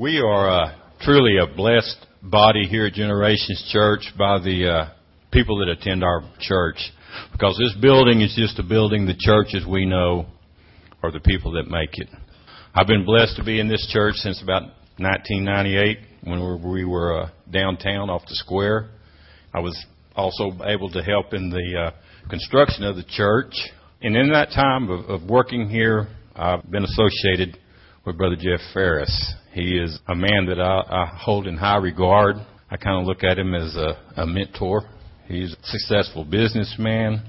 [0.00, 4.94] We are uh, truly a blessed body here at Generations Church by the uh,
[5.30, 6.78] people that attend our church.
[7.32, 10.24] Because this building is just a building, the churches we know
[11.02, 12.08] are the people that make it.
[12.74, 14.62] I've been blessed to be in this church since about
[14.96, 18.88] 1998 when we were uh, downtown off the square.
[19.52, 19.78] I was
[20.16, 23.52] also able to help in the uh, construction of the church.
[24.00, 27.58] And in that time of, of working here, I've been associated
[28.10, 29.34] with Brother Jeff Farris.
[29.52, 32.36] He is a man that I, I hold in high regard.
[32.68, 34.82] I kind of look at him as a, a mentor.
[35.28, 37.22] He's a successful businessman,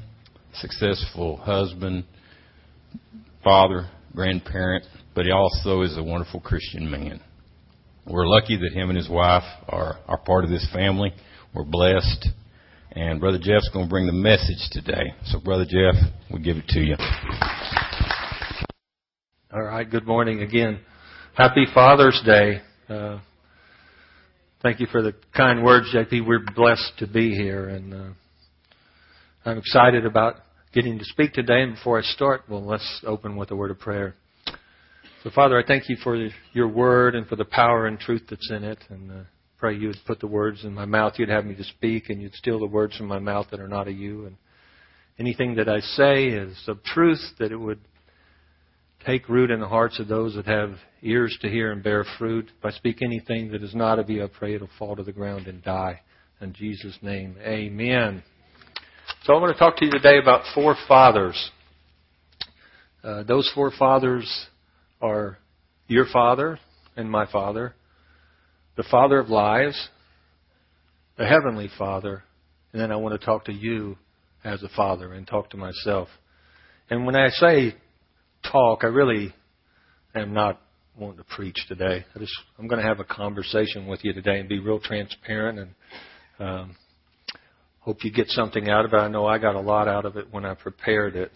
[0.56, 2.06] successful husband,
[3.44, 7.22] father, grandparent, but he also is a wonderful Christian man.
[8.08, 11.14] We're lucky that him and his wife are, are part of this family.
[11.54, 12.28] We're blessed.
[12.94, 15.14] And Brother Jeff's going to bring the message today.
[15.26, 15.94] So, Brother Jeff,
[16.34, 18.01] we give it to you.
[19.54, 19.90] All right.
[19.90, 20.80] Good morning again.
[21.36, 22.62] Happy Father's Day.
[22.88, 23.20] Uh,
[24.64, 26.26] thank you for the kind words, JP.
[26.26, 28.10] We're blessed to be here, and uh,
[29.44, 30.36] I'm excited about
[30.74, 31.64] getting to speak today.
[31.64, 34.16] And before I start, well, let's open with a word of prayer.
[35.22, 38.50] So, Father, I thank you for your word and for the power and truth that's
[38.52, 39.24] in it, and uh,
[39.58, 41.16] pray you would put the words in my mouth.
[41.18, 43.68] You'd have me to speak, and you'd steal the words from my mouth that are
[43.68, 44.28] not of you.
[44.28, 44.38] And
[45.20, 47.82] anything that I say is of truth, that it would
[49.06, 52.50] take root in the hearts of those that have ears to hear and bear fruit.
[52.58, 55.12] If I speak anything that is not of you, I pray it'll fall to the
[55.12, 56.02] ground and die.
[56.40, 58.24] In Jesus' name, amen.
[59.24, 61.52] So I want to talk to you today about four fathers.
[63.04, 64.48] Uh, those four fathers
[65.02, 65.38] are
[65.88, 66.60] your father
[66.96, 67.76] and my father,
[68.78, 69.90] the father of lies,
[71.18, 72.24] the heavenly father,
[72.72, 73.98] and then I want to talk to you
[74.44, 76.08] as a father and talk to myself.
[76.90, 77.76] And when I say
[78.50, 78.84] talk.
[78.84, 79.34] I really
[80.16, 80.60] am not
[80.98, 82.06] wanting to preach today.
[82.16, 85.60] I just I'm going to have a conversation with you today and be real transparent
[85.60, 85.70] and
[86.40, 86.76] um,
[87.80, 88.98] hope you get something out of it.
[88.98, 91.32] I know I got a lot out of it when I prepared it.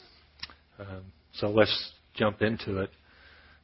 [0.80, 2.90] Um, so let's jump into it.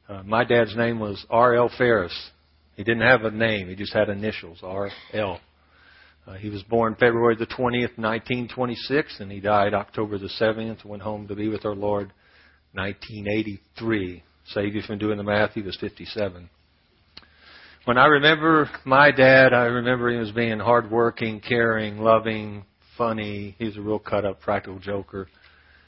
[0.08, 1.70] Uh, my dad's name was R.L.
[1.78, 2.30] Farris.
[2.76, 3.68] He didn't have a name.
[3.68, 5.40] He just had initials, R.L.
[6.26, 11.02] Uh, he was born February the 20th, 1926, and he died October the 7th, went
[11.02, 12.12] home to be with our Lord
[12.74, 14.22] 1983.
[14.46, 16.48] Save you from doing the math, he was 57.
[17.84, 22.64] When I remember my dad, I remember him as being hardworking, caring, loving,
[22.96, 23.56] funny.
[23.58, 25.28] He's a real cut up, practical joker.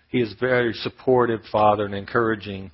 [0.09, 2.73] He is a very supportive father and encouraging.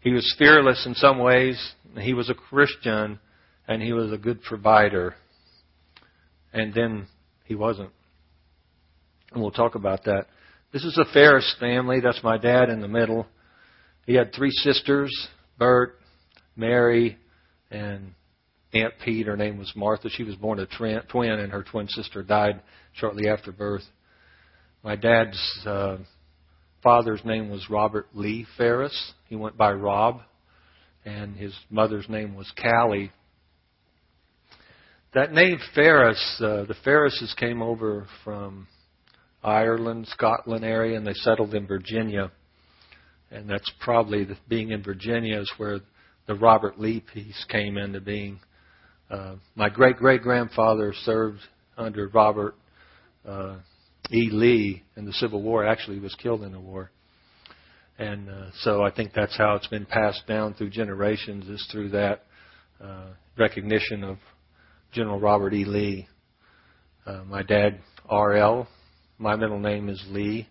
[0.00, 1.60] He was fearless in some ways.
[1.98, 3.18] He was a Christian
[3.68, 5.14] and he was a good provider.
[6.52, 7.06] And then
[7.44, 7.90] he wasn't.
[9.32, 10.26] And we'll talk about that.
[10.72, 12.00] This is a Farris family.
[12.00, 13.26] That's my dad in the middle.
[14.06, 15.10] He had three sisters,
[15.58, 15.98] Bert,
[16.54, 17.18] Mary,
[17.72, 18.14] and
[18.72, 19.26] Aunt Pete.
[19.26, 20.08] Her name was Martha.
[20.08, 22.62] She was born a twin, and her twin sister died
[22.94, 23.82] shortly after birth.
[24.84, 25.98] My dad's uh,
[26.84, 29.12] father's name was Robert Lee Farris.
[29.28, 30.20] He went by Rob,
[31.04, 33.10] and his mother's name was Callie.
[35.14, 38.68] That name Farris, uh, the Farrises came over from
[39.42, 42.30] Ireland, Scotland area, and they settled in Virginia
[43.30, 45.80] and that's probably the, being in Virginia is where
[46.26, 48.40] the Robert Lee piece came into being.
[49.10, 51.40] Uh, my great great grandfather served
[51.76, 52.54] under Robert
[53.26, 53.56] uh,
[54.10, 54.30] E.
[54.30, 55.66] Lee in the Civil War.
[55.66, 56.90] Actually, he was killed in the war,
[57.98, 61.90] and uh, so I think that's how it's been passed down through generations is through
[61.90, 62.24] that
[62.82, 63.08] uh,
[63.38, 64.18] recognition of
[64.92, 65.64] General Robert E.
[65.64, 66.08] Lee.
[67.06, 68.66] Uh, my dad, R.L.
[69.18, 70.48] My middle name is Lee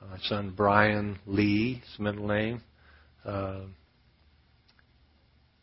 [0.00, 2.62] my son Brian Lee, his middle name.
[3.24, 3.60] Uh,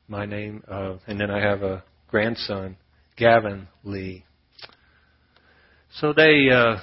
[0.08, 2.78] my name, uh, and then I have a grandson,
[3.18, 4.24] Gavin Lee.
[6.00, 6.78] So they uh,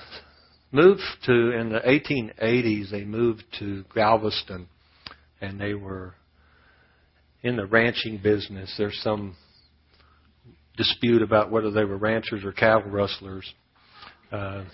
[0.73, 2.91] moved to in the 1880s.
[2.91, 4.69] They moved to Galveston,
[5.41, 6.15] and they were
[7.43, 8.75] in the ranching business.
[8.79, 9.37] There's some
[10.77, 13.53] dispute about whether they were ranchers or cattle rustlers.
[14.31, 14.65] Uh,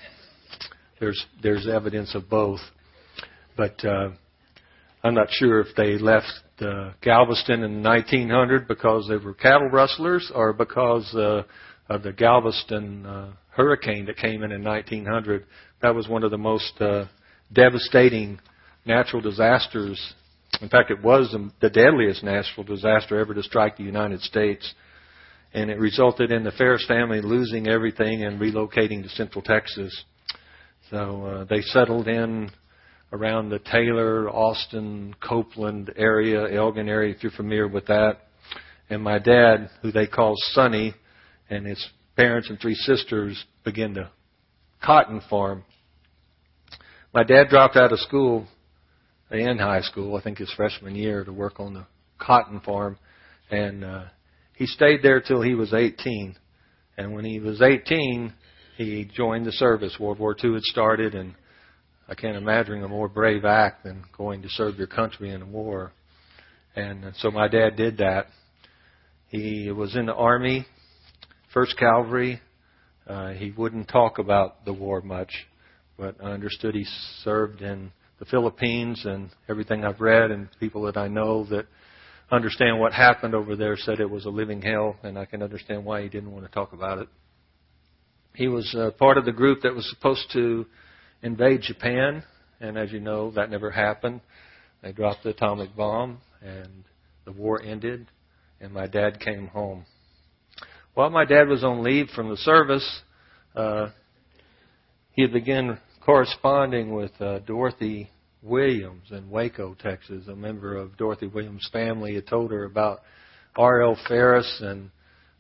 [1.01, 2.61] there's there's evidence of both,
[3.57, 4.11] but uh,
[5.03, 10.31] I'm not sure if they left uh, Galveston in 1900 because they were cattle rustlers
[10.35, 11.43] or because uh,
[11.89, 15.47] of the Galveston uh, hurricane that came in in 1900.
[15.83, 17.07] That was one of the most uh,
[17.53, 18.41] devastating
[18.85, 20.15] natural disasters.
[20.61, 24.75] In fact, it was the deadliest natural disaster ever to strike the United States.
[25.55, 30.05] And it resulted in the Farris family losing everything and relocating to Central Texas.
[30.91, 32.51] So uh, they settled in
[33.13, 38.19] around the Taylor, Austin, Coupland area, Elgin area, if you're familiar with that.
[38.89, 40.95] and my dad, who they called Sonny,
[41.51, 41.87] and his
[42.17, 44.11] parents and three sisters began to
[44.83, 45.65] cotton farm.
[47.13, 48.47] My dad dropped out of school
[49.31, 51.87] in high school, I think his freshman year, to work on the
[52.19, 52.99] cotton farm,
[53.51, 54.05] and uh,
[54.55, 56.35] he stayed there till he was 18.
[56.97, 58.33] And when he was 18,
[58.79, 59.97] he joined the service.
[59.99, 61.35] World War II had started, and
[62.09, 65.47] I can't imagine a more brave act than going to serve your country in a
[65.47, 65.91] war.
[66.77, 68.27] And uh, so my dad did that.
[69.31, 70.65] He was in the Army,
[71.53, 72.41] 1st Cavalry.
[73.05, 75.33] Uh, he wouldn't talk about the war much,
[75.99, 76.87] but I understood he
[77.25, 77.91] served in
[78.21, 81.67] the Philippines and everything I've read and people that I know that
[82.31, 85.85] understand what happened over there said it was a living hell, and I can understand
[85.85, 87.09] why he didn't want to talk about it.
[88.39, 90.65] He was uh, part of the group that was supposed to
[91.23, 92.23] invade Japan,
[92.61, 94.21] and as you know, that never happened.
[94.81, 96.85] They dropped the atomic bomb, and
[97.25, 98.07] the war ended,
[98.61, 99.87] and my dad came home.
[100.95, 103.01] While my dad was on leave from the service,
[103.57, 103.89] uh,
[105.11, 108.09] he had begun corresponding with uh, Dorothy
[108.41, 110.29] Williams in Waco, Texas.
[110.29, 113.01] A member of Dorothy Williams' family had told her about
[113.57, 113.99] R.L.
[114.07, 114.93] Farris and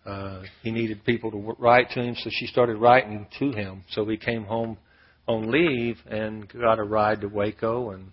[0.08, 3.84] uh, he needed people to write to him, so she started writing to him.
[3.90, 4.78] So he came home
[5.26, 8.12] on leave and got a ride to Waco, and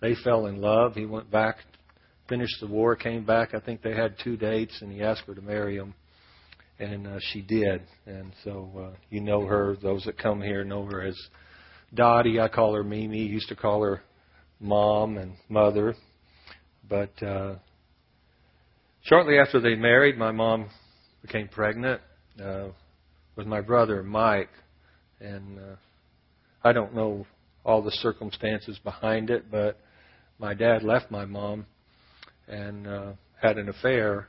[0.00, 0.94] they fell in love.
[0.94, 1.56] He went back,
[2.28, 3.52] finished the war, came back.
[3.52, 5.92] I think they had two dates, and he asked her to marry him,
[6.78, 7.82] and uh, she did.
[8.06, 9.76] And so uh, you know her.
[9.82, 11.18] Those that come here know her as
[11.92, 12.40] Dottie.
[12.40, 13.18] I call her Mimi.
[13.18, 14.00] Used to call her
[14.60, 15.94] mom and mother.
[16.88, 17.56] But uh,
[19.02, 20.70] shortly after they married, my mom
[21.22, 22.00] became pregnant
[22.42, 22.68] uh,
[23.36, 24.50] with my brother Mike,
[25.20, 25.76] and uh,
[26.62, 27.26] I don't know
[27.64, 29.78] all the circumstances behind it, but
[30.38, 31.66] my dad left my mom
[32.46, 34.28] and uh, had an affair,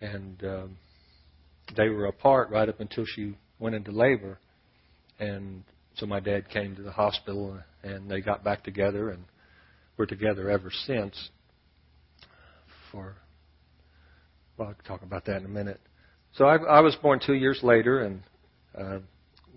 [0.00, 0.76] and um,
[1.76, 4.38] they were apart right up until she went into labor,
[5.18, 5.64] and
[5.96, 9.24] so my dad came to the hospital and they got back together and
[9.96, 11.30] we're together ever since.
[12.90, 13.16] For
[14.56, 15.80] well, I'll talk about that in a minute.
[16.34, 18.22] So I, I was born two years later, and
[18.76, 18.98] uh,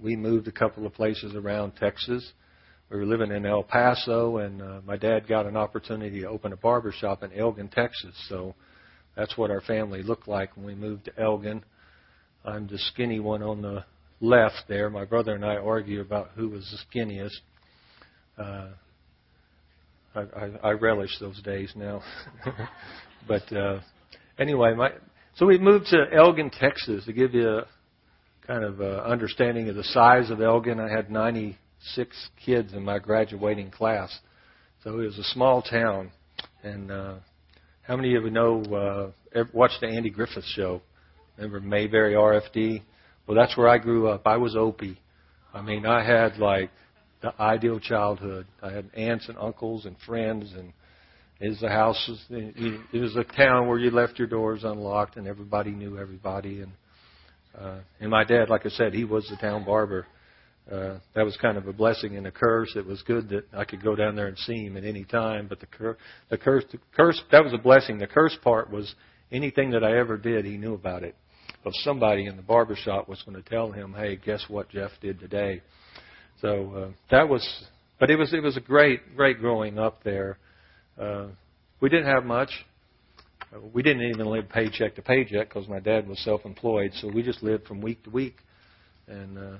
[0.02, 2.32] we moved a couple of places around Texas.
[2.90, 6.54] We were living in El Paso, and uh, my dad got an opportunity to open
[6.54, 8.16] a barber shop in Elgin, Texas.
[8.30, 8.56] So
[9.16, 11.64] that's what our family looked like when we moved to Elgin.
[12.46, 13.84] I'm the skinny one on the
[14.22, 14.90] left there.
[14.90, 17.40] My brother and I argue about who was the skinniest.
[18.38, 18.70] Uh,
[20.16, 22.02] I, I, I relish those days now.
[23.28, 23.80] but uh,
[24.40, 24.92] anyway, my
[25.36, 27.66] so we moved to Elgin, Texas, to give you a
[28.48, 30.80] kind of a understanding of the size of Elgin.
[30.80, 34.18] I had 96 kids in my graduating class,
[34.84, 36.12] so it was a small town.
[36.64, 37.16] And uh,
[37.84, 40.82] how many of you know uh, watched the Andy Griffith Show?
[41.38, 42.82] Remember Mayberry RFD?
[43.28, 44.26] Well, that's where I grew up.
[44.26, 45.00] I was Opie.
[45.54, 46.72] I mean, I had like
[47.22, 48.48] the ideal childhood.
[48.62, 50.74] I had aunts and uncles and friends, and
[51.42, 52.10] was a house.
[52.30, 56.62] It was a town where you left your doors unlocked, and everybody knew everybody.
[56.62, 56.72] And
[57.58, 60.06] uh, and my dad, like I said, he was the town barber.
[60.72, 62.74] Uh, that was kind of a blessing and a curse.
[62.76, 65.48] It was good that I could go down there and see him at any time.
[65.48, 65.98] But the cur-
[66.30, 68.00] the curse, the curse, that was a blessing.
[68.00, 68.94] The curse part was
[69.32, 71.16] anything that I ever did, he knew about it
[71.66, 74.92] of somebody in the barber shop was going to tell him, "Hey, guess what Jeff
[75.02, 75.62] did today?"
[76.42, 77.48] So uh, that was,
[78.00, 80.38] but it was it was a great great growing up there.
[81.00, 81.28] Uh,
[81.80, 82.50] we didn't have much.
[83.54, 87.22] Uh, we didn't even live paycheck to paycheck because my dad was self-employed, so we
[87.22, 88.38] just lived from week to week.
[89.08, 89.58] And uh,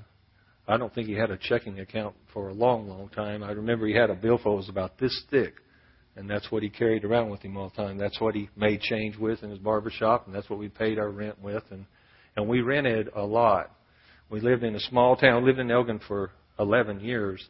[0.68, 3.44] I don't think he had a checking account for a long, long time.
[3.44, 5.54] I remember he had a billfold that was about this thick
[6.18, 7.98] and that's what he carried around with him all the time.
[7.98, 10.98] That's what he made change with in his barber shop, and that's what we paid
[10.98, 11.86] our rent with, and
[12.36, 13.72] and we rented a lot.
[14.30, 15.46] We lived in a small town.
[15.46, 17.44] Lived in Elgin for 11 years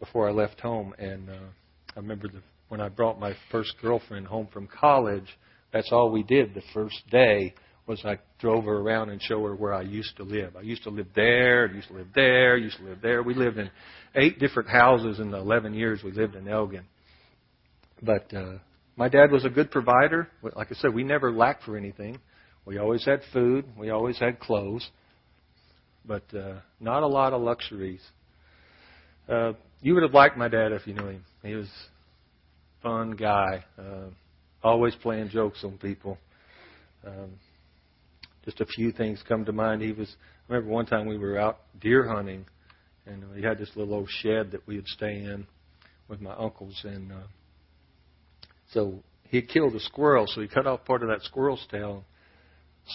[0.00, 1.48] before I left home, and uh,
[1.96, 2.42] I remember the,
[2.74, 5.28] when I brought my first girlfriend home from college.
[5.72, 7.54] That's all we did the first day
[7.86, 10.56] was I drove her around and show her where I used to live.
[10.56, 13.22] I used to live there, used to live there, used to live there.
[13.22, 13.70] We lived in
[14.16, 16.84] eight different houses in the 11 years we lived in Elgin.
[18.02, 18.54] But uh,
[18.96, 20.26] my dad was a good provider.
[20.42, 22.18] Like I said, we never lacked for anything.
[22.66, 23.66] We always had food.
[23.78, 24.84] We always had clothes.
[26.04, 28.02] But uh, not a lot of luxuries.
[29.28, 31.24] Uh, you would have liked my dad if you knew him.
[31.44, 31.68] He was
[32.84, 33.64] fun guy.
[33.76, 34.10] Uh,
[34.62, 36.18] always playing jokes on people.
[37.04, 37.32] Um,
[38.44, 39.82] just a few things come to mind.
[39.82, 40.14] He was.
[40.48, 42.44] I remember one time we were out deer hunting,
[43.06, 45.46] and we had this little old shed that we would stay in
[46.08, 47.26] with my uncles, and uh,
[48.72, 52.04] so he killed a squirrel, so he cut off part of that squirrel's tail,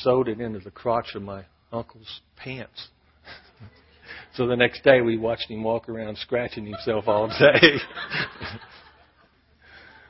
[0.01, 1.43] sewed it into the crotch of my
[1.73, 2.89] uncle's pants.
[4.35, 7.77] so the next day we watched him walk around scratching himself all day.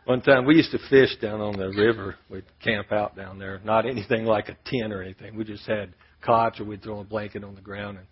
[0.05, 2.15] One time we used to fish down on the river.
[2.29, 3.61] We'd camp out down there.
[3.63, 5.35] Not anything like a tent or anything.
[5.35, 5.93] We just had
[6.25, 8.07] cots or we'd throw a blanket on the ground and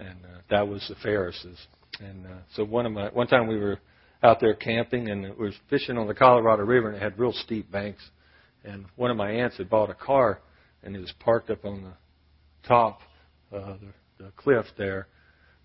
[0.00, 1.58] and uh, that was the Farrises.
[2.00, 3.80] And uh, so one of my one time we were
[4.22, 7.32] out there camping and we were fishing on the Colorado River and it had real
[7.32, 8.02] steep banks.
[8.64, 10.40] And one of my aunts had bought a car
[10.82, 13.00] and it was parked up on the top
[13.52, 13.74] uh,
[14.18, 15.08] the, the cliff there.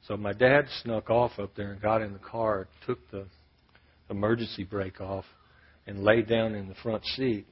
[0.08, 3.26] So my dad snuck off up there and got in the car, took the
[4.13, 5.25] emergency brake off,
[5.86, 7.46] and lay down in the front seat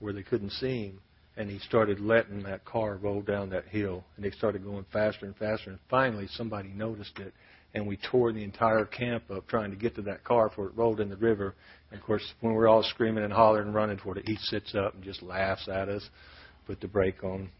[0.00, 1.00] where they couldn't see him.
[1.36, 4.04] And he started letting that car roll down that hill.
[4.16, 5.70] And they started going faster and faster.
[5.70, 7.32] And finally, somebody noticed it.
[7.74, 10.72] And we tore the entire camp up trying to get to that car before it
[10.74, 11.54] rolled in the river.
[11.90, 14.74] And of course, when we're all screaming and hollering and running toward it, he sits
[14.74, 16.02] up and just laughs at us,
[16.66, 17.50] put the brake on.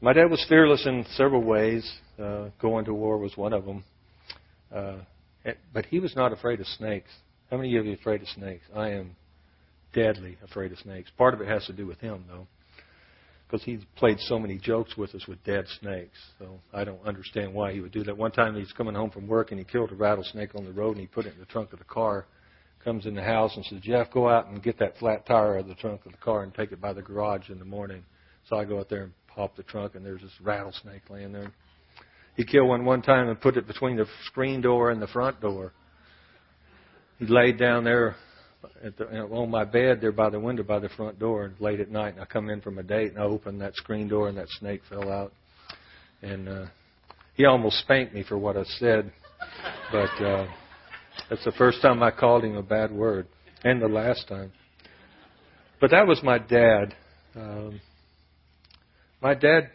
[0.00, 1.90] My dad was fearless in several ways.
[2.18, 3.84] Uh, going to war was one of them.
[4.74, 4.98] Uh,
[5.44, 7.10] Eh, but he was not afraid of snakes.
[7.50, 8.64] How many of you are afraid of snakes?
[8.74, 9.16] I am
[9.92, 11.10] deadly afraid of snakes.
[11.16, 12.46] Part of it has to do with him, though,
[13.46, 16.18] because he played so many jokes with us with dead snakes.
[16.38, 18.16] So I don't understand why he would do that.
[18.16, 20.92] One time he's coming home from work and he killed a rattlesnake on the road
[20.92, 22.26] and he put it in the trunk of the car.
[22.84, 25.62] Comes in the house and says, Jeff, go out and get that flat tire out
[25.62, 28.04] of the trunk of the car and take it by the garage in the morning.
[28.48, 31.52] So I go out there and pop the trunk and there's this rattlesnake laying there.
[32.38, 35.40] He killed one one time and put it between the screen door and the front
[35.40, 35.72] door.
[37.18, 38.14] He laid down there
[38.96, 42.14] the, on my bed there by the window by the front door late at night.
[42.14, 44.46] And I come in from a date and I opened that screen door and that
[44.60, 45.32] snake fell out.
[46.22, 46.66] And uh,
[47.34, 49.12] he almost spanked me for what I said,
[49.90, 50.46] but uh,
[51.28, 53.26] that's the first time I called him a bad word,
[53.64, 54.52] and the last time.
[55.80, 56.94] But that was my dad.
[57.34, 57.80] Um,
[59.20, 59.70] my dad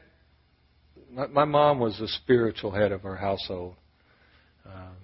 [1.14, 3.76] my, my mom was the spiritual head of our household.
[4.66, 4.96] Um,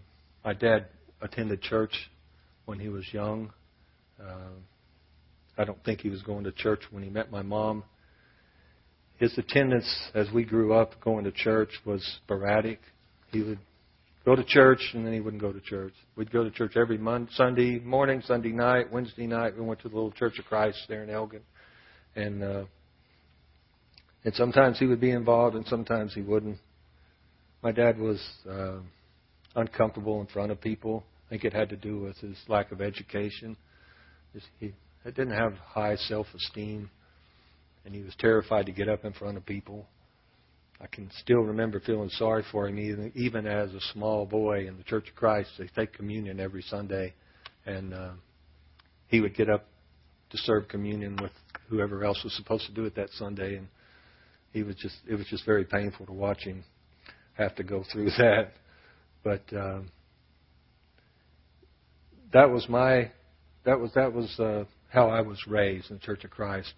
[0.43, 0.87] my dad
[1.21, 1.93] attended church
[2.65, 3.51] when he was young.
[4.19, 4.55] Uh,
[5.57, 7.83] I don't think he was going to church when he met my mom.
[9.17, 12.79] His attendance as we grew up going to church was sporadic.
[13.31, 13.59] He would
[14.25, 15.93] go to church and then he wouldn't go to church.
[16.15, 19.57] We'd go to church every Monday, Sunday morning, Sunday night, Wednesday night.
[19.57, 21.41] We went to the little Church of Christ there in Elgin,
[22.15, 22.63] and uh,
[24.23, 26.57] and sometimes he would be involved, and sometimes he wouldn't.
[27.61, 28.79] My dad was uh,
[29.55, 31.03] uncomfortable in front of people.
[31.25, 33.55] I think it had to do with his lack of education.
[34.59, 34.73] He
[35.05, 36.89] didn't have high self-esteem,
[37.85, 39.85] and he was terrified to get up in front of people.
[40.81, 44.77] I can still remember feeling sorry for him, even, even as a small boy in
[44.77, 45.49] the Church of Christ.
[45.57, 47.13] They take communion every Sunday,
[47.65, 48.11] and uh,
[49.07, 49.65] he would get up
[50.29, 51.31] to serve communion with
[51.69, 53.67] whoever else was supposed to do it that Sunday, and
[54.51, 56.63] he was just it was just very painful to watch him
[57.33, 58.51] have to go through that.
[59.23, 59.91] But um,
[62.33, 63.11] that was my
[63.65, 66.73] that was that was uh, how I was raised in the Church of Christ,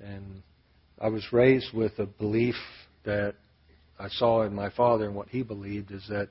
[0.00, 0.42] and
[1.00, 2.56] I was raised with a belief
[3.04, 3.34] that
[3.98, 6.28] I saw in my father and what he believed is that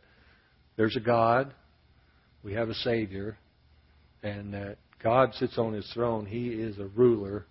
[0.78, 1.54] there's a God,
[2.44, 3.38] we have a Savior,
[4.24, 6.26] and that God sits on His throne.
[6.26, 7.46] He is a ruler,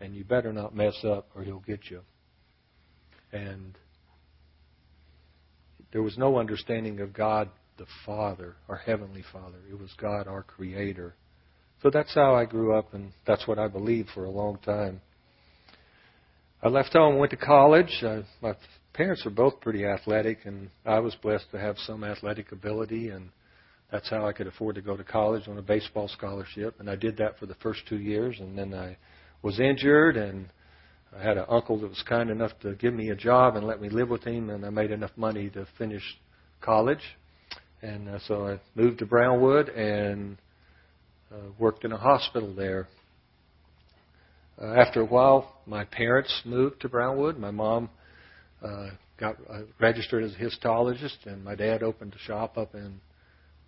[0.00, 2.00] and you better not mess up or He'll get you.
[3.32, 3.76] And
[5.92, 9.58] there was no understanding of God the Father, our Heavenly Father.
[9.70, 11.14] It was God, our Creator.
[11.82, 15.00] So that's how I grew up, and that's what I believed for a long time.
[16.60, 18.02] I left home, went to college.
[18.02, 18.54] Uh, my
[18.94, 23.30] parents were both pretty athletic, and I was blessed to have some athletic ability, and
[23.92, 26.80] that's how I could afford to go to college on a baseball scholarship.
[26.80, 28.96] And I did that for the first two years, and then I
[29.42, 30.48] was injured and
[31.16, 33.80] I had an uncle that was kind enough to give me a job and let
[33.80, 36.02] me live with him, and I made enough money to finish
[36.60, 37.02] college.
[37.80, 40.36] And uh, so I moved to Brownwood and
[41.32, 42.88] uh, worked in a hospital there.
[44.60, 47.38] Uh, after a while, my parents moved to Brownwood.
[47.38, 47.88] My mom
[48.62, 48.88] uh,
[49.18, 53.00] got uh, registered as a histologist, and my dad opened a shop up in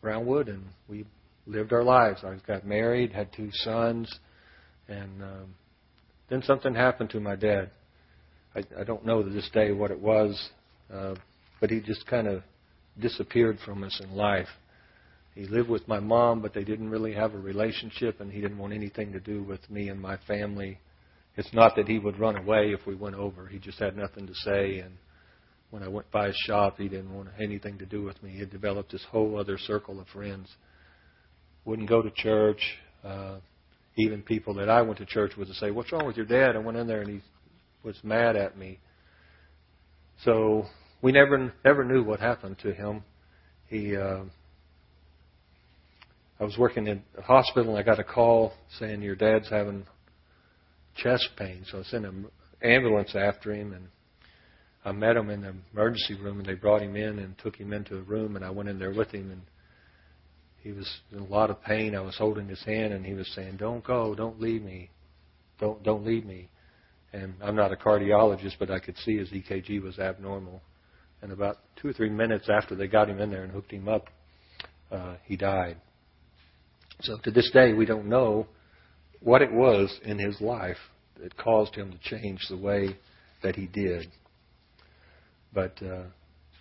[0.03, 1.07] Brownwood, and we
[1.47, 2.21] lived our lives.
[2.25, 4.13] I got married, had two sons,
[4.89, 5.55] and um,
[6.31, 7.71] then something happened to my dad.
[8.55, 10.51] I, I don't know to this day what it was,
[10.93, 11.15] uh,
[11.61, 12.43] but he just kind of
[12.99, 14.49] disappeared from us in life.
[15.35, 18.59] He lived with my mom, but they didn't really have a relationship, and he didn't
[18.59, 20.79] want anything to do with me and my family.
[21.37, 23.47] It's not that he would run away if we went over.
[23.47, 24.95] He just had nothing to say, and
[25.71, 28.31] when I went by his shop, he didn't want anything to do with me.
[28.31, 30.53] He had developed this whole other circle of friends.
[31.65, 32.61] Wouldn't go to church.
[33.05, 33.37] Uh,
[33.97, 36.57] even people that I went to church with to say, "What's wrong with your dad?"
[36.57, 37.21] I went in there and he
[37.83, 38.79] was mad at me.
[40.25, 40.67] So
[41.03, 43.03] we never never knew what happened to him.
[43.69, 44.25] He, uh,
[46.41, 49.87] I was working in a hospital and I got a call saying your dad's having
[50.97, 51.65] chest pain.
[51.71, 52.27] So I sent an
[52.63, 53.89] ambulance after him and
[54.85, 57.73] I met him in the emergency room and they brought him in and took him
[57.73, 59.43] into a room and I went in there with him and
[60.63, 61.95] he was in a lot of pain.
[61.95, 64.91] I was holding his hand and he was saying, "Don't go, don't leave me,
[65.59, 66.49] don't don't leave me."
[67.13, 70.63] And I'm not a cardiologist, but I could see his EKG was abnormal.
[71.23, 73.89] And about two or three minutes after they got him in there and hooked him
[73.89, 74.07] up,
[74.93, 75.77] uh, he died.
[77.03, 78.47] So to this day, we don't know
[79.21, 80.77] what it was in his life
[81.21, 82.97] that caused him to change the way
[83.43, 84.07] that he did.
[85.53, 86.05] But uh,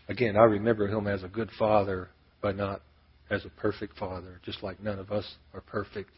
[0.07, 2.09] again, I remember him as a good father,
[2.41, 2.81] but not
[3.29, 6.11] as a perfect father, just like none of us are perfect.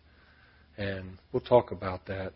[0.77, 2.33] And we'll talk about that.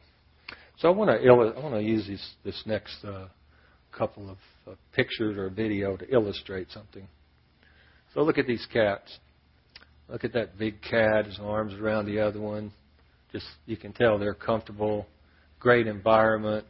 [0.80, 3.28] So I want to I want to use this this next uh,
[3.98, 7.08] couple of uh, pictures or video to illustrate something.
[8.14, 9.20] So look at these cats.
[10.10, 12.72] Look at that big cat, his arms around the other one.
[13.32, 15.08] Just you can tell they're comfortable.
[15.60, 16.66] Great environment.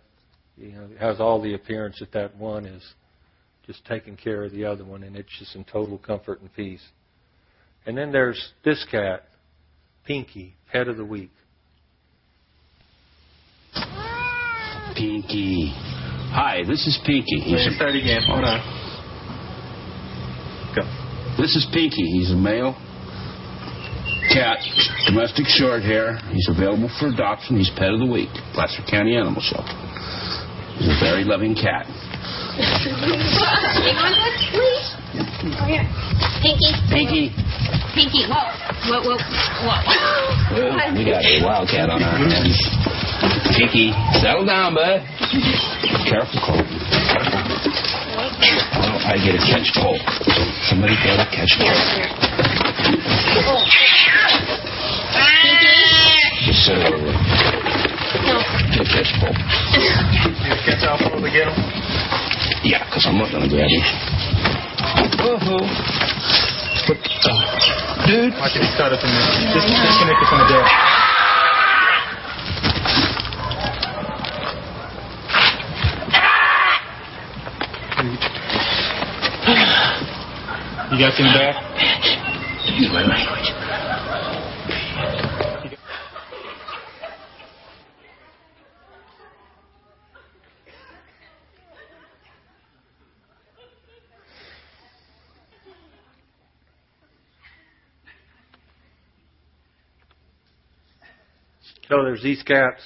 [0.55, 2.83] You know, it has all the appearance that that one is
[3.65, 6.83] just taking care of the other one, and it's just in total comfort and peace.
[7.85, 9.23] And then there's this cat,
[10.05, 11.31] Pinky, pet of the week.
[14.95, 15.71] Pinky.
[16.33, 17.39] Hi, this is Pinky.
[17.41, 18.21] He's a, start again.
[18.25, 18.59] Hold on.
[20.75, 20.81] Go.
[21.41, 22.05] This is Pinky.
[22.11, 22.75] He's a male
[24.33, 24.57] cat,
[25.07, 26.17] domestic short hair.
[26.33, 27.57] He's available for adoption.
[27.57, 29.71] He's pet of the week, Placer County Animal Shelter.
[30.75, 31.85] He's a very loving cat.
[32.55, 34.11] Hang on,
[34.51, 34.95] please.
[35.55, 35.87] Come here.
[36.43, 36.71] Pinky.
[36.91, 37.31] Pinky.
[37.95, 38.27] Pinky.
[38.27, 38.43] Whoa.
[38.91, 39.17] Whoa, whoa,
[39.63, 39.79] whoa.
[40.93, 42.59] we got a wildcat on our hands.
[43.55, 44.99] Pinky, settle down, bud.
[46.03, 46.59] Careful, Cole.
[48.19, 49.97] Oh, I get a catch pole.
[50.67, 51.71] Somebody got a catch pole.
[56.43, 57.15] Just sit over there.
[58.75, 59.35] Get a catch pole.
[60.67, 61.55] Catch off over the get him.
[62.61, 63.81] Yeah, because I'm not going to grab him.
[65.23, 65.63] Woohoo.
[66.87, 67.64] But, uh,
[68.05, 68.33] dude.
[68.37, 69.53] Watch it, he started from there.
[69.53, 70.67] Just disconnect it from the deck.
[80.91, 81.55] You got the back?
[82.77, 83.64] Use my language.
[101.95, 102.81] So there's these cats,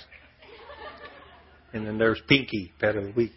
[1.74, 3.32] and then there's Pinky, pet of the week.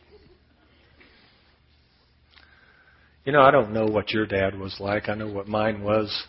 [3.25, 5.09] You know, I don't know what your dad was like.
[5.09, 6.25] I know what mine was.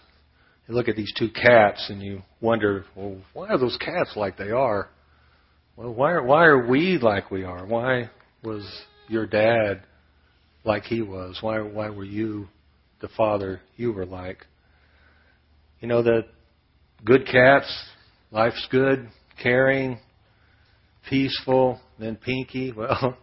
[0.67, 4.37] You look at these two cats and you wonder, well, why are those cats like
[4.37, 4.87] they are?
[5.75, 7.65] Well, why are, why are we like we are?
[7.65, 8.11] Why
[8.45, 8.63] was
[9.09, 9.83] your dad
[10.63, 11.39] like he was?
[11.41, 12.47] Why why were you
[13.01, 14.45] the father you were like?
[15.81, 16.27] You know the
[17.03, 17.67] good cats,
[18.31, 19.09] life's good,
[19.41, 19.99] caring,
[21.09, 21.79] peaceful.
[21.99, 23.17] Then Pinky, well,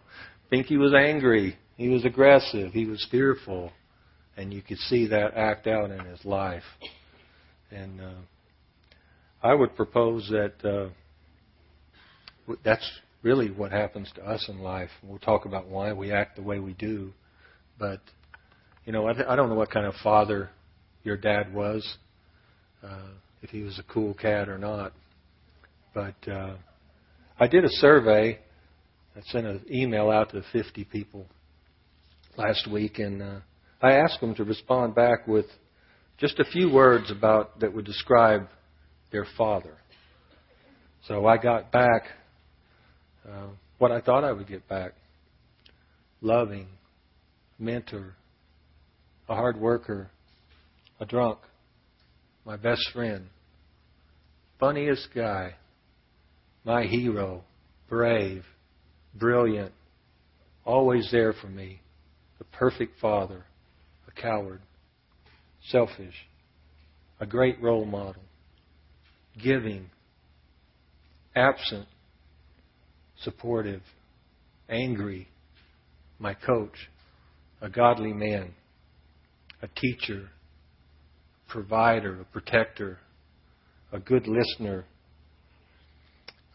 [0.49, 1.57] Pinky was angry.
[1.77, 2.71] He was aggressive.
[2.73, 3.71] He was fearful.
[4.37, 6.63] And you could see that act out in his life.
[7.69, 8.13] And uh,
[9.43, 12.89] I would propose that uh, that's
[13.23, 14.89] really what happens to us in life.
[15.03, 17.13] We'll talk about why we act the way we do.
[17.79, 17.99] But,
[18.85, 20.49] you know, I, I don't know what kind of father
[21.03, 21.97] your dad was,
[22.83, 23.09] uh,
[23.41, 24.93] if he was a cool cat or not.
[25.93, 26.55] But uh,
[27.39, 28.39] I did a survey.
[29.15, 31.25] I sent an email out to 50 people
[32.37, 33.39] last week, and uh,
[33.81, 35.47] I asked them to respond back with
[36.17, 38.47] just a few words about that would describe
[39.11, 39.75] their father.
[41.07, 42.03] So I got back
[43.27, 43.47] uh,
[43.79, 44.93] what I thought I would get back:
[46.21, 46.67] loving,
[47.59, 48.15] mentor,
[49.27, 50.09] a hard worker,
[50.99, 51.39] a drunk,
[52.45, 53.27] my best friend,
[54.59, 55.55] funniest guy,
[56.63, 57.43] my hero,
[57.89, 58.43] brave,
[59.15, 59.71] brilliant,
[60.65, 61.81] always there for me,
[62.37, 63.43] the perfect father,
[64.07, 64.61] a coward,
[65.69, 66.27] selfish,
[67.19, 68.23] a great role model,
[69.41, 69.89] giving,
[71.35, 71.87] absent,
[73.23, 73.81] supportive,
[74.69, 75.27] angry,
[76.19, 76.89] my coach,
[77.61, 78.53] a godly man,
[79.61, 80.29] a teacher,
[81.47, 82.97] provider, a protector,
[83.91, 84.85] a good listener,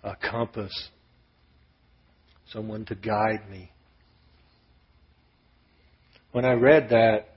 [0.06, 0.72] a compass,
[2.52, 3.70] someone to guide me.
[6.30, 7.28] When I read that,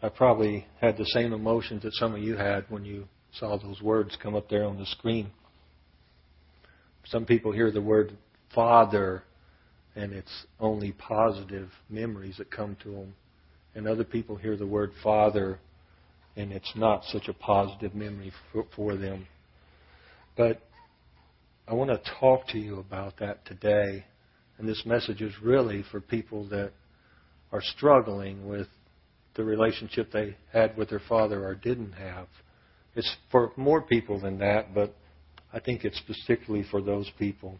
[0.00, 3.82] I probably had the same emotions that some of you had when you saw those
[3.82, 5.30] words come up there on the screen.
[7.06, 8.16] Some people hear the word
[8.54, 9.24] Father
[9.96, 13.14] and it's only positive memories that come to them.
[13.74, 15.58] And other people hear the word Father
[16.36, 19.26] and it's not such a positive memory for, for them.
[20.36, 20.62] But
[21.68, 24.04] I want to talk to you about that today.
[24.58, 26.72] And this message is really for people that
[27.52, 28.68] are struggling with
[29.34, 32.26] the relationship they had with their father or didn't have.
[32.94, 34.94] It's for more people than that, but
[35.52, 37.58] I think it's particularly for those people.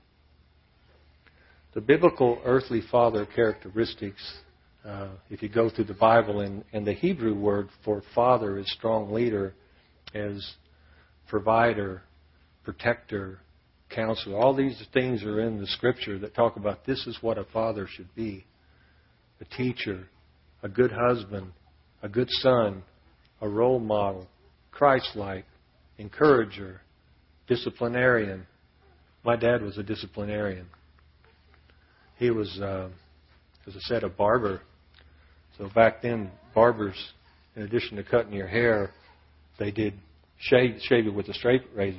[1.75, 4.23] The biblical earthly father characteristics,
[4.85, 8.71] uh, if you go through the Bible, and, and the Hebrew word for father is
[8.73, 9.55] strong leader,
[10.15, 10.55] as
[11.29, 12.03] provider,
[12.65, 13.39] protector,
[13.91, 14.39] counselor.
[14.39, 17.87] All these things are in the scripture that talk about this is what a father
[17.89, 18.45] should be
[19.41, 20.07] a teacher,
[20.63, 21.53] a good husband,
[22.03, 22.83] a good son,
[23.41, 24.29] a role model,
[24.71, 25.45] Christ like,
[25.99, 26.81] encourager,
[27.49, 28.47] disciplinarian.
[29.25, 30.67] My dad was a disciplinarian.
[32.19, 32.89] He was, uh,
[33.67, 34.63] as I said, a barber.
[35.59, 37.13] So back then, barbers,
[37.57, 38.93] in addition to cutting your hair,
[39.59, 39.95] they did
[40.39, 41.99] shave, shave it with a straight razor.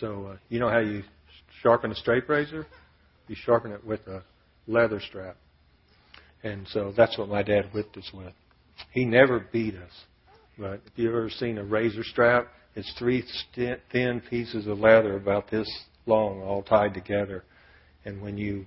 [0.00, 1.02] So uh, you know how you
[1.62, 2.66] sharpen a straight razor?
[3.26, 4.22] You sharpen it with a
[4.66, 5.36] leather strap.
[6.42, 8.32] And so that's what my dad whipped us with.
[8.92, 9.92] He never beat us.
[10.58, 15.50] But if you've ever seen a razor strap, it's three thin pieces of leather about
[15.50, 15.68] this
[16.06, 17.44] long, all tied together.
[18.04, 18.66] And when you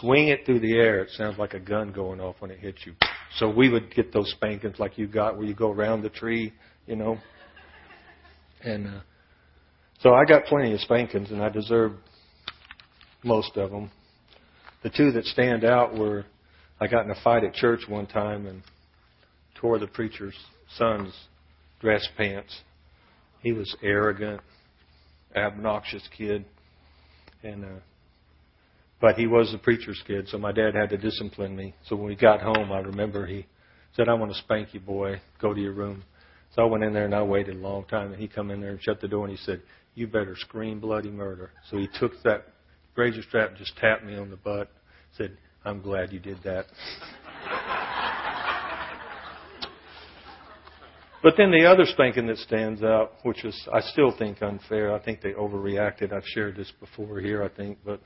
[0.00, 2.78] swing it through the air, it sounds like a gun going off when it hits
[2.84, 2.94] you.
[3.36, 6.52] So we would get those spankings like you got where you go around the tree,
[6.86, 7.18] you know.
[8.62, 9.00] And uh,
[10.02, 11.96] so I got plenty of spankings, and I deserved
[13.22, 13.90] most of them.
[14.82, 16.24] The two that stand out were
[16.80, 18.62] I got in a fight at church one time and
[19.56, 20.34] tore the preacher's
[20.78, 21.12] son's
[21.80, 22.58] dress pants.
[23.42, 24.40] He was arrogant,
[25.36, 26.46] obnoxious kid,
[27.42, 27.68] and uh,
[29.00, 31.74] but he was the preacher's kid, so my dad had to discipline me.
[31.86, 33.46] So when we got home, I remember he
[33.94, 35.20] said, "I want to spank you, boy.
[35.40, 36.04] Go to your room."
[36.54, 38.60] So I went in there and I waited a long time, and he come in
[38.60, 39.62] there and shut the door and he said,
[39.94, 42.46] "You better scream bloody murder." So he took that
[42.96, 44.70] razor strap just tapped me on the butt.
[45.16, 46.66] Said, "I'm glad you did that."
[51.22, 54.94] But then the other spanking that stands out, which is I still think unfair.
[54.94, 56.12] I think they overreacted.
[56.14, 58.00] I've shared this before here, I think, but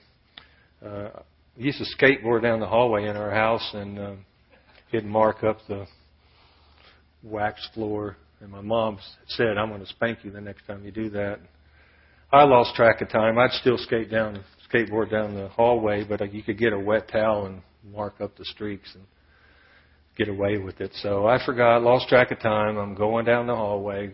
[0.84, 1.10] uh,
[1.56, 4.12] we used to skateboard down the hallway in our house, and uh,
[4.90, 5.86] he'd mark up the
[7.22, 8.16] wax floor.
[8.40, 11.38] And my mom said, "I'm going to spank you the next time you do that."
[12.34, 13.38] I lost track of time.
[13.38, 14.42] I'd still skate down,
[14.72, 18.44] skateboard down the hallway, but you could get a wet towel and mark up the
[18.44, 18.90] streaks.
[18.94, 19.04] And
[20.16, 20.92] get away with it.
[21.02, 22.76] So I forgot, lost track of time.
[22.76, 24.12] I'm going down the hallway,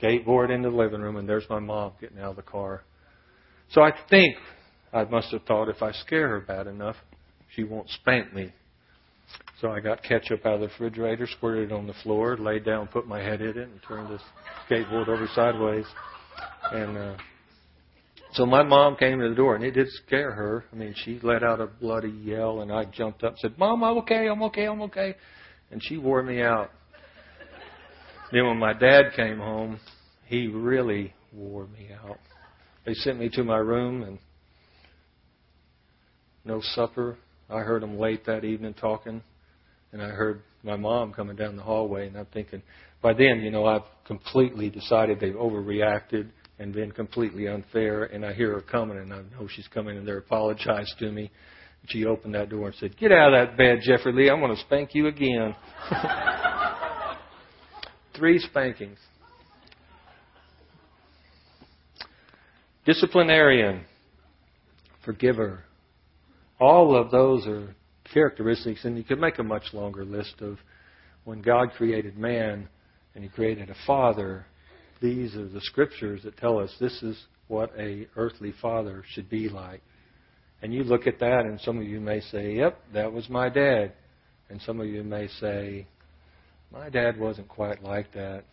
[0.00, 2.82] skateboard into the living room, and there's my mom getting out of the car.
[3.70, 4.36] So I think
[4.92, 6.96] I must have thought if I scare her bad enough,
[7.54, 8.52] she won't spank me.
[9.60, 12.88] So I got ketchup out of the refrigerator, squirted it on the floor, laid down,
[12.88, 14.18] put my head in it, and turned the
[14.68, 15.84] skateboard over sideways.
[16.72, 17.16] And uh,
[18.32, 20.64] so my mom came to the door, and it did scare her.
[20.72, 23.82] I mean, she let out a bloody yell, and I jumped up and said, Mom,
[23.82, 25.16] I'm okay, I'm okay, I'm okay.
[25.70, 26.70] And she wore me out.
[28.32, 29.80] then when my dad came home,
[30.26, 32.18] he really wore me out.
[32.86, 34.18] They sent me to my room, and
[36.44, 37.16] no supper.
[37.48, 39.22] I heard them late that evening talking,
[39.92, 42.62] and I heard my mom coming down the hallway, and I'm thinking,
[43.02, 46.28] by then, you know, I've completely decided they've overreacted
[46.60, 48.04] and been completely unfair.
[48.04, 51.30] And I hear her coming, and I know she's coming in there, apologized to me.
[51.88, 54.28] She opened that door and said, "Get out of that bed, Jeffrey Lee.
[54.28, 55.56] I'm going to spank you again."
[58.14, 58.98] Three spankings.
[62.84, 63.86] Disciplinarian,
[65.04, 65.64] forgiver.
[66.60, 67.74] All of those are
[68.12, 70.58] characteristics, and you could make a much longer list of
[71.24, 72.68] when God created man
[73.14, 74.44] and He created a father
[75.00, 79.48] these are the scriptures that tell us this is what a earthly father should be
[79.48, 79.80] like.
[80.62, 83.48] And you look at that, and some of you may say, "Yep, that was my
[83.48, 83.92] dad,"
[84.50, 85.86] and some of you may say,
[86.70, 88.44] "My dad wasn't quite like that."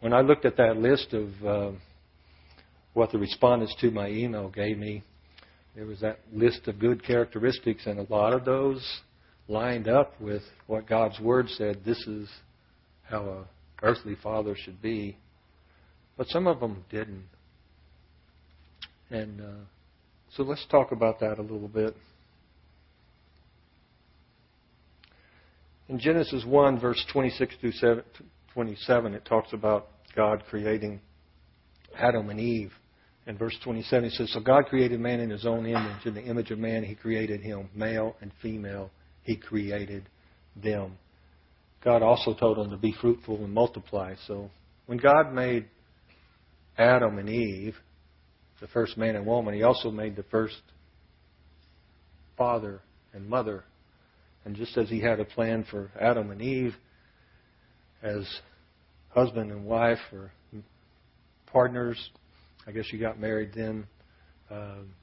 [0.00, 1.72] When I looked at that list of uh,
[2.94, 5.02] what the respondents to my email gave me,
[5.74, 9.00] there was that list of good characteristics, and a lot of those
[9.48, 11.84] lined up with what God's Word said.
[11.84, 12.28] This is
[13.02, 13.44] how a
[13.82, 15.16] earthly father should be.
[16.20, 17.24] But some of them didn't.
[19.08, 19.64] And uh,
[20.36, 21.96] so let's talk about that a little bit.
[25.88, 28.02] In Genesis 1, verse 26 through
[28.52, 31.00] 27, it talks about God creating
[31.96, 32.72] Adam and Eve.
[33.26, 36.04] In verse 27, it says, So God created man in his own image.
[36.04, 37.70] In the image of man, he created him.
[37.74, 38.90] Male and female,
[39.22, 40.06] he created
[40.54, 40.98] them.
[41.82, 44.16] God also told them to be fruitful and multiply.
[44.26, 44.50] So
[44.84, 45.64] when God made
[46.80, 47.76] Adam and Eve,
[48.60, 50.62] the first man and woman, he also made the first
[52.38, 52.80] father
[53.12, 53.64] and mother.
[54.46, 56.74] And just as he had a plan for Adam and Eve
[58.02, 58.26] as
[59.10, 60.32] husband and wife or
[61.52, 62.10] partners,
[62.66, 63.86] I guess you got married then.
[64.50, 64.94] Um,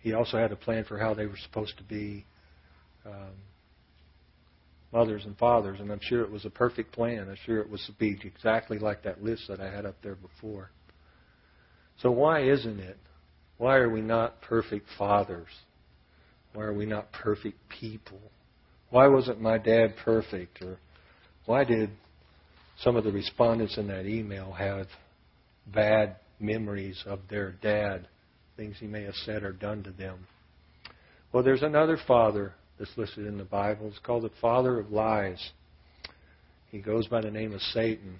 [0.00, 2.24] he also had a plan for how they were supposed to be
[3.06, 3.34] um,
[4.92, 7.28] mothers and fathers, and I'm sure it was a perfect plan.
[7.28, 10.16] I'm sure it was to be exactly like that list that I had up there
[10.16, 10.70] before.
[12.02, 12.98] So why isn't it?
[13.58, 15.48] Why are we not perfect fathers?
[16.52, 18.20] Why are we not perfect people?
[18.90, 20.62] Why wasn't my dad perfect?
[20.62, 20.78] Or
[21.46, 21.90] why did
[22.80, 24.86] some of the respondents in that email have
[25.66, 28.08] bad memories of their dad,
[28.56, 30.26] things he may have said or done to them?
[31.32, 33.88] Well, there's another father that's listed in the Bible.
[33.88, 35.50] It's called the father of lies.
[36.70, 38.18] He goes by the name of Satan.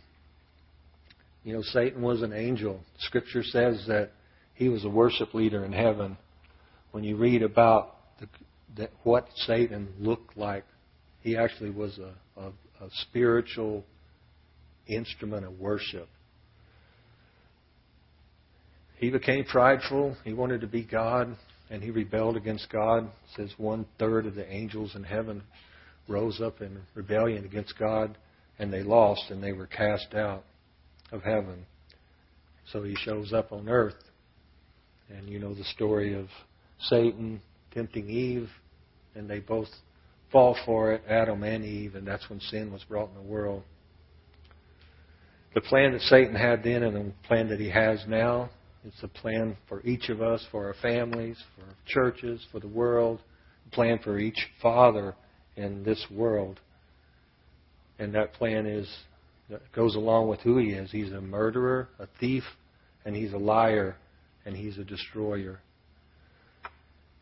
[1.46, 2.80] You know, Satan was an angel.
[2.98, 4.10] Scripture says that
[4.54, 6.16] he was a worship leader in heaven.
[6.90, 8.26] When you read about the,
[8.74, 10.64] the, what Satan looked like,
[11.20, 13.84] he actually was a, a, a spiritual
[14.88, 16.08] instrument of worship.
[18.96, 20.16] He became prideful.
[20.24, 21.36] He wanted to be God,
[21.70, 23.04] and he rebelled against God.
[23.04, 25.44] It says one third of the angels in heaven
[26.08, 28.18] rose up in rebellion against God,
[28.58, 30.42] and they lost, and they were cast out
[31.12, 31.66] of heaven.
[32.72, 33.94] So he shows up on earth.
[35.08, 36.26] And you know the story of
[36.80, 37.40] Satan
[37.72, 38.48] tempting Eve,
[39.14, 39.68] and they both
[40.32, 43.62] fall for it, Adam and Eve, and that's when sin was brought in the world.
[45.54, 48.50] The plan that Satan had then and the plan that he has now,
[48.84, 52.68] it's a plan for each of us, for our families, for our churches, for the
[52.68, 53.20] world,
[53.66, 55.14] a plan for each father
[55.56, 56.60] in this world.
[57.98, 58.88] And that plan is
[59.50, 60.90] that goes along with who he is.
[60.90, 62.44] He's a murderer, a thief,
[63.04, 63.96] and he's a liar,
[64.44, 65.60] and he's a destroyer.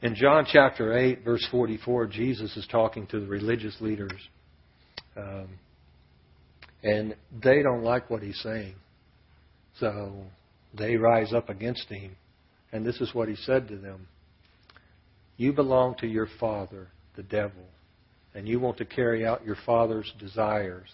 [0.03, 4.21] In John chapter 8, verse 44, Jesus is talking to the religious leaders.
[5.17, 5.49] Um,
[6.83, 8.75] and they don't like what he's saying.
[9.81, 10.13] So
[10.77, 12.17] they rise up against him.
[12.73, 14.07] And this is what he said to them
[15.37, 17.65] You belong to your father, the devil,
[18.35, 20.89] and you want to carry out your father's desires.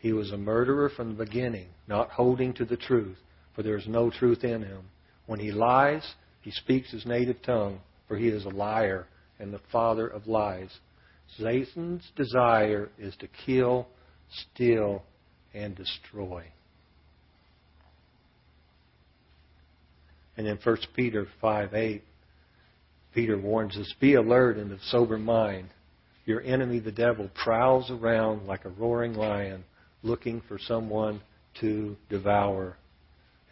[0.00, 3.18] He was a murderer from the beginning, not holding to the truth,
[3.54, 4.84] for there is no truth in him.
[5.26, 9.06] When he lies, he speaks his native tongue, for he is a liar
[9.38, 10.70] and the father of lies.
[11.38, 13.88] Satan's desire is to kill,
[14.52, 15.02] steal,
[15.52, 16.44] and destroy.
[20.38, 22.02] And in 1 Peter 5 8,
[23.14, 25.68] Peter warns us Be alert and of sober mind.
[26.24, 29.64] Your enemy, the devil, prowls around like a roaring lion
[30.02, 31.20] looking for someone
[31.60, 32.76] to devour.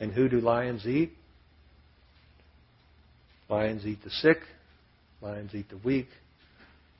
[0.00, 1.12] And who do lions eat?
[3.48, 4.38] Lions eat the sick,
[5.22, 6.08] lions eat the weak,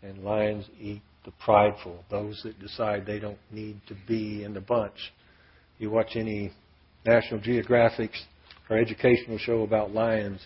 [0.03, 4.61] and lions eat the prideful, those that decide they don't need to be in the
[4.61, 5.13] bunch.
[5.79, 6.53] You watch any
[7.05, 8.11] National Geographic
[8.71, 10.41] or educational show about lions,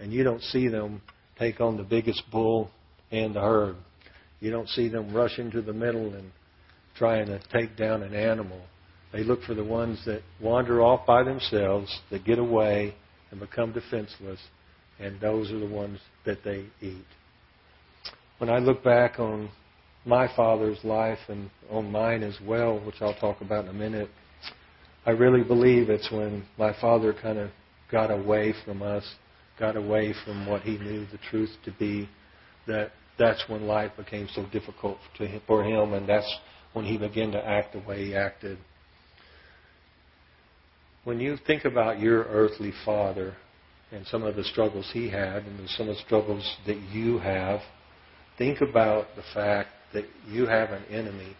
[0.00, 1.00] and you don't see them
[1.38, 2.70] take on the biggest bull
[3.10, 3.76] in the herd.
[4.40, 6.32] You don't see them rush into the middle and
[6.98, 8.60] trying to take down an animal.
[9.12, 12.94] They look for the ones that wander off by themselves, that get away
[13.30, 14.40] and become defenseless,
[14.98, 17.04] and those are the ones that they eat.
[18.38, 19.50] When I look back on
[20.04, 24.08] my father's life and on mine as well, which I'll talk about in a minute,
[25.04, 27.50] I really believe it's when my father kind of
[27.90, 29.04] got away from us,
[29.58, 32.08] got away from what he knew the truth to be,
[32.66, 36.30] that that's when life became so difficult to him, for him, and that's
[36.76, 38.58] when he began to act the way he acted.
[41.04, 43.34] When you think about your earthly father
[43.90, 47.60] and some of the struggles he had and some of the struggles that you have,
[48.36, 51.34] think about the fact that you have an enemy.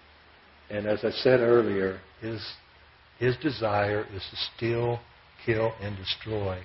[0.70, 2.42] And as I said earlier, his,
[3.18, 5.00] his desire is to steal,
[5.44, 6.60] kill, and destroy.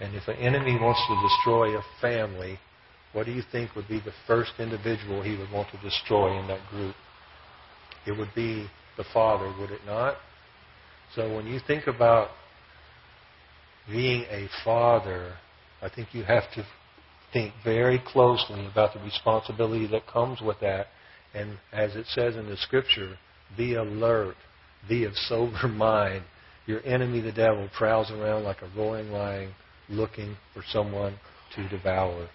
[0.00, 2.58] And if an enemy wants to destroy a family,
[3.12, 6.48] what do you think would be the first individual he would want to destroy in
[6.48, 6.96] that group?
[8.06, 10.16] It would be the Father, would it not?
[11.14, 12.30] So when you think about
[13.90, 15.34] being a father,
[15.82, 16.64] I think you have to
[17.32, 20.86] think very closely about the responsibility that comes with that.
[21.34, 23.18] And as it says in the scripture,
[23.56, 24.36] be alert,
[24.88, 26.24] be of sober mind.
[26.66, 29.52] Your enemy, the devil, prowls around like a roaring lion
[29.88, 31.18] looking for someone
[31.56, 32.28] to devour.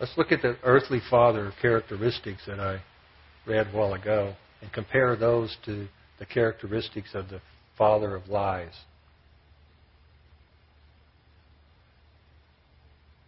[0.00, 2.82] Let's look at the earthly father characteristics that I
[3.48, 7.40] read a while ago and compare those to the characteristics of the
[7.76, 8.72] father of lies.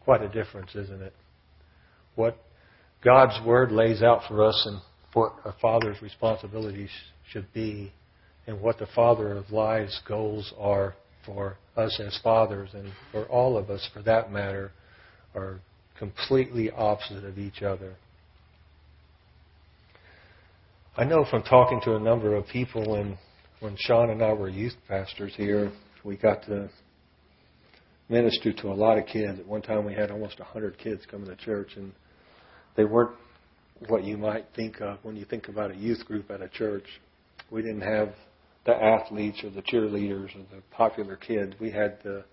[0.04, 1.14] Quite a difference, isn't it?
[2.16, 2.36] What
[3.02, 4.80] God's Word lays out for us and
[5.14, 6.90] what a father's responsibilities
[7.32, 7.92] should be,
[8.46, 13.56] and what the father of lies' goals are for us as fathers, and for all
[13.56, 14.72] of us for that matter,
[15.34, 15.60] are
[15.98, 17.94] completely opposite of each other.
[21.00, 23.16] I know from talking to a number of people, and
[23.60, 25.72] when Sean and I were youth pastors here,
[26.04, 26.68] we got to
[28.10, 29.40] minister to a lot of kids.
[29.40, 31.92] At one time, we had almost a 100 kids coming to church, and
[32.76, 33.16] they weren't
[33.88, 36.84] what you might think of when you think about a youth group at a church.
[37.50, 38.12] We didn't have
[38.66, 41.54] the athletes or the cheerleaders or the popular kids.
[41.58, 42.26] We had the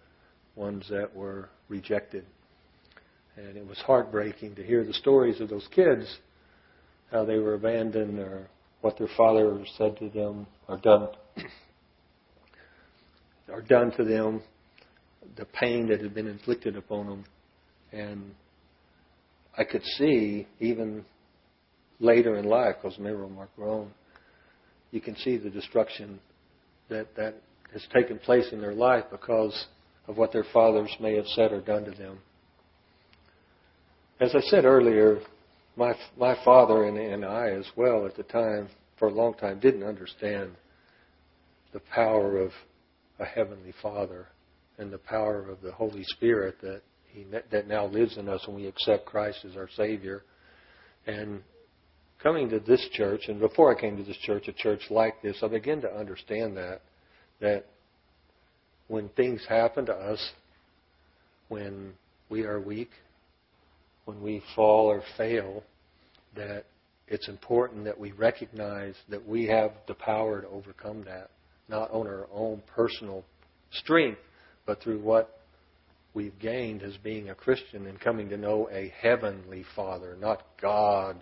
[0.58, 2.26] ones that were rejected.
[3.38, 6.18] And it was heartbreaking to hear the stories of those kids,
[7.10, 8.50] how they were abandoned or
[8.82, 11.08] what their father said to them or done
[13.50, 14.42] or done to them
[15.36, 17.26] the pain that had been inflicted upon them.
[17.92, 18.32] And
[19.58, 21.04] I could see, even
[22.00, 23.50] later in life, because many of them are
[24.92, 26.20] you can see the destruction
[26.90, 27.36] that, that
[27.74, 29.68] has taken place in their life because
[30.08, 32.20] of what their fathers may have said or done to them.
[34.20, 35.20] As I said earlier,
[35.78, 39.60] my my father and, and I as well at the time, for a long time,
[39.60, 40.52] didn't understand
[41.72, 42.52] the power of
[43.20, 44.28] a heavenly Father
[44.78, 48.58] and the power of the Holy Spirit that he that now lives in us when
[48.58, 50.24] we accept Christ as our Savior.
[51.06, 51.42] And
[52.22, 55.38] coming to this church, and before I came to this church, a church like this,
[55.44, 56.82] I began to understand that
[57.40, 57.66] that
[58.88, 60.32] when things happen to us,
[61.50, 61.94] when
[62.30, 62.90] we are weak,
[64.08, 65.64] when we fall or fail,
[66.34, 66.64] that
[67.10, 71.30] it's important that we recognize that we have the power to overcome that,
[71.68, 73.26] not on our own personal
[73.72, 74.22] strength,
[74.66, 75.42] but through what
[76.14, 81.22] we've gained as being a Christian and coming to know a heavenly Father, not God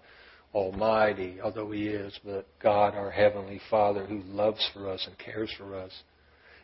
[0.53, 5.51] Almighty, although He is, but God, our heavenly Father, who loves for us and cares
[5.57, 5.91] for us.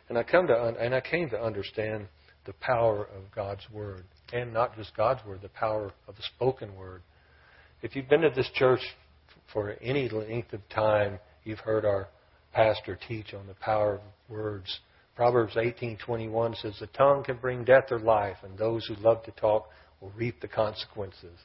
[0.08, 2.06] And I come to and I came to understand
[2.44, 6.74] the power of God's Word, and not just God's Word, the power of the spoken
[6.76, 7.02] Word.
[7.82, 8.80] If you've been to this church
[9.52, 12.08] for any length of time, you've heard our
[12.52, 14.80] pastor teach on the power of words
[15.14, 19.30] Proverbs 18:21 says the tongue can bring death or life and those who love to
[19.32, 19.68] talk
[20.00, 21.38] will reap the consequences.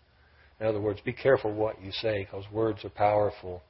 [0.60, 3.62] In other words, be careful what you say because words are powerful.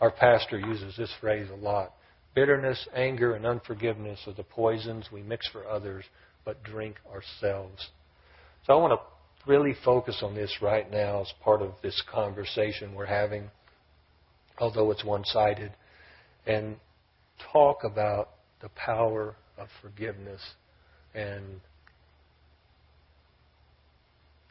[0.00, 1.92] Our pastor uses this phrase a lot.
[2.34, 6.04] Bitterness, anger, and unforgiveness are the poisons we mix for others
[6.44, 7.90] but drink ourselves.
[8.66, 12.94] So I want to really focus on this right now as part of this conversation
[12.94, 13.48] we're having,
[14.58, 15.72] although it's one sided,
[16.46, 16.76] and
[17.52, 20.40] talk about the power of forgiveness
[21.14, 21.60] and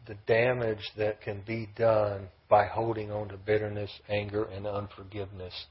[0.07, 5.65] the damage that can be done by holding on to bitterness, anger, and unforgiveness.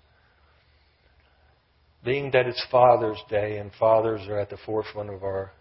[2.04, 5.52] Being that it's Father's Day and fathers are at the forefront of our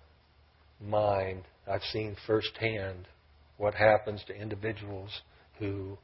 [0.84, 3.08] mind, I've seen firsthand
[3.58, 5.22] what happens to individuals
[5.60, 5.98] who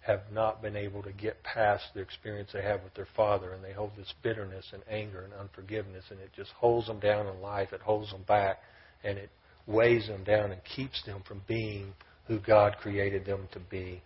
[0.00, 3.62] have not been able to get past the experience they have with their father, and
[3.62, 7.40] they hold this bitterness and anger and unforgiveness, and it just holds them down in
[7.42, 7.72] life.
[7.72, 8.58] It holds them back,
[9.04, 9.30] and it
[9.66, 11.92] weighs them down and keeps them from being
[12.26, 14.02] who God created them to be.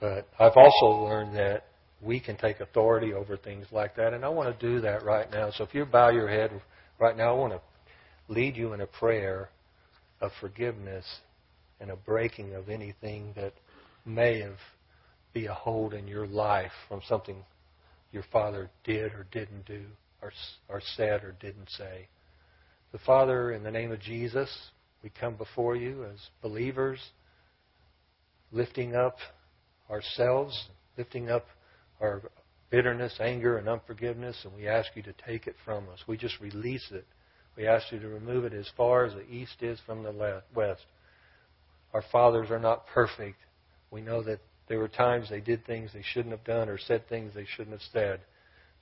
[0.00, 1.64] But I've also learned that
[2.00, 5.30] we can take authority over things like that, and I want to do that right
[5.30, 5.50] now.
[5.50, 6.50] So if you bow your head
[6.98, 7.60] right now, I want to
[8.32, 9.50] lead you in a prayer
[10.20, 11.04] of forgiveness
[11.80, 13.52] and a breaking of anything that
[14.04, 14.58] may have
[15.32, 17.36] be a hold in your life from something
[18.12, 19.82] your father did or didn't do
[20.20, 20.32] or,
[20.68, 22.06] or said or didn't say.
[22.92, 24.54] The Father, in the name of Jesus,
[25.02, 26.98] we come before you as believers,
[28.52, 29.16] lifting up
[29.90, 30.68] ourselves,
[30.98, 31.46] lifting up
[32.00, 32.22] our
[32.70, 36.00] bitterness, anger, and unforgiveness, and we ask you to take it from us.
[36.06, 37.06] We just release it.
[37.56, 40.84] We ask you to remove it as far as the east is from the west.
[41.92, 43.38] Our fathers are not perfect,
[43.92, 47.06] we know that there were times they did things they shouldn't have done or said
[47.08, 48.20] things they shouldn't have said.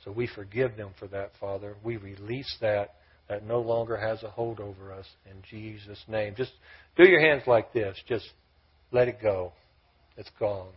[0.05, 1.75] So we forgive them for that, Father.
[1.83, 2.95] We release that,
[3.29, 6.35] that no longer has a hold over us in Jesus' name.
[6.37, 6.53] Just
[6.97, 7.99] do your hands like this.
[8.09, 8.31] Just
[8.93, 9.53] let it go.
[10.17, 10.71] It's gone.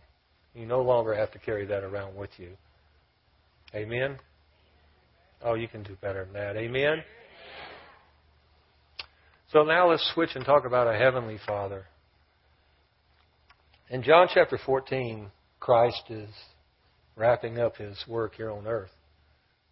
[0.54, 2.50] You no longer have to carry that around with you.
[3.74, 4.18] Amen?
[5.42, 6.56] Oh, you can do better than that.
[6.56, 7.02] Amen?
[9.54, 11.84] So now let's switch and talk about a heavenly Father.
[13.88, 15.30] In John chapter 14,
[15.60, 16.28] Christ is
[17.14, 18.90] wrapping up his work here on earth.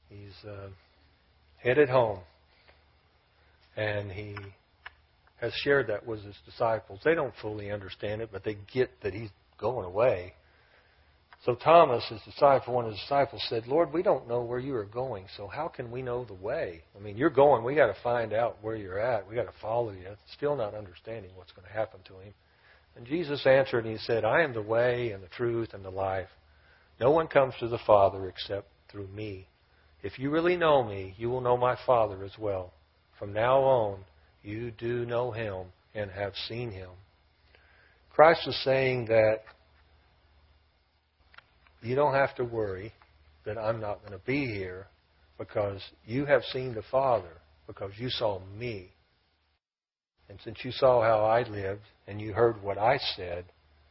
[0.08, 0.68] He's uh,
[1.56, 2.20] headed home.
[3.76, 4.36] And he
[5.40, 7.00] has shared that with his disciples.
[7.04, 10.34] They don't fully understand it, but they get that he's going away.
[11.44, 14.76] So Thomas, his disciple, one of his disciples, said, Lord, we don't know where you
[14.76, 16.82] are going, so how can we know the way?
[16.96, 19.26] I mean, you're going, We've got to find out where you're at.
[19.26, 20.06] We've got to follow you.
[20.36, 22.32] Still not understanding what's going to happen to him.
[22.96, 25.90] And Jesus answered and he said, I am the way and the truth and the
[25.90, 26.28] life.
[27.00, 29.48] No one comes to the Father except through me.
[30.02, 32.72] If you really know me, you will know my Father as well.
[33.18, 34.00] From now on,
[34.42, 36.90] you do know him and have seen him.
[38.10, 39.40] Christ is saying that
[41.82, 42.92] you don't have to worry
[43.44, 44.86] that I'm not going to be here
[45.38, 47.32] because you have seen the Father
[47.66, 48.90] because you saw me.
[50.28, 53.44] And since you saw how I lived and you heard what I said,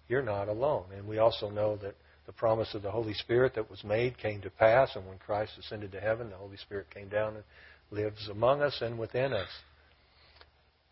[0.08, 0.86] you're not alone.
[0.96, 4.42] And we also know that the promise of the Holy Spirit that was made came
[4.42, 7.44] to pass, and when Christ ascended to heaven, the Holy Spirit came down and
[7.92, 9.50] lives among us and within us.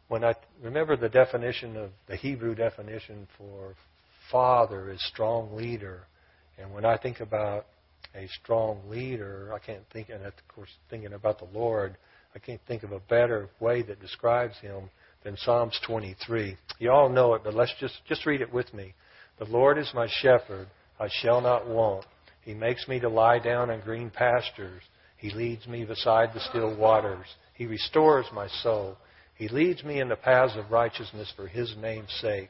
[0.08, 3.76] When I remember the definition of the Hebrew definition for
[4.32, 6.02] father is strong leader,
[6.62, 7.66] and when I think about
[8.16, 11.98] a strong leader, I can't think, and of course, thinking about the Lord,
[12.36, 14.90] I can't think of a better way that describes him
[15.24, 16.58] than Psalms 23.
[16.80, 18.94] You all know it, but let's just, just read it with me.
[19.38, 20.68] The Lord is my shepherd,
[21.00, 22.06] I shall not want.
[22.42, 24.82] He makes me to lie down in green pastures.
[25.18, 27.26] He leads me beside the still waters.
[27.54, 28.98] He restores my soul.
[29.36, 32.50] He leads me in the paths of righteousness for his name's sake.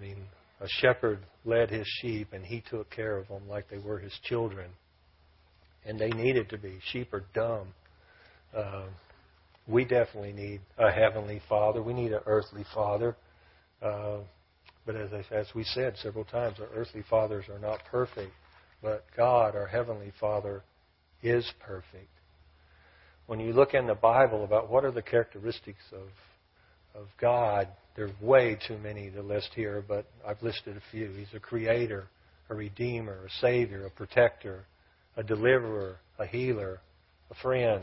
[0.00, 0.16] I mean,
[0.60, 4.16] a shepherd led his sheep and he took care of them like they were his
[4.24, 4.70] children.
[5.84, 6.78] And they needed to be.
[6.90, 7.68] Sheep are dumb.
[8.56, 8.86] Uh,
[9.66, 11.82] we definitely need a heavenly father.
[11.82, 13.16] We need an earthly father.
[13.82, 14.18] Uh,
[14.86, 18.32] but as, I, as we said several times, our earthly fathers are not perfect.
[18.82, 20.62] But God, our heavenly father,
[21.22, 22.08] is perfect.
[23.26, 26.08] When you look in the Bible about what are the characteristics of,
[26.94, 31.10] of God, there's way too many to list here, but I've listed a few.
[31.12, 32.06] He's a creator,
[32.48, 34.64] a redeemer, a savior, a protector,
[35.16, 36.80] a deliverer, a healer,
[37.30, 37.82] a friend.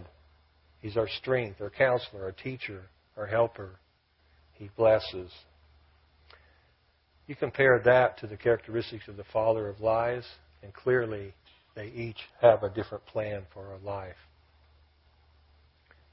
[0.82, 2.84] He's our strength, our counselor, our teacher,
[3.16, 3.72] our helper.
[4.54, 5.32] He blesses.
[7.28, 10.24] You compare that to the characteristics of the father of lies,
[10.64, 11.34] and clearly
[11.76, 14.16] they each have a different plan for our life.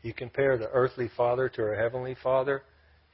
[0.03, 2.62] You compare the earthly father to our heavenly father,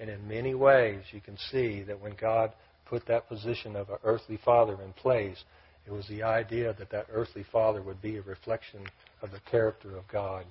[0.01, 2.53] and in many ways, you can see that when God
[2.86, 5.44] put that position of an earthly father in place,
[5.86, 8.80] it was the idea that that earthly father would be a reflection
[9.20, 10.46] of the character of God.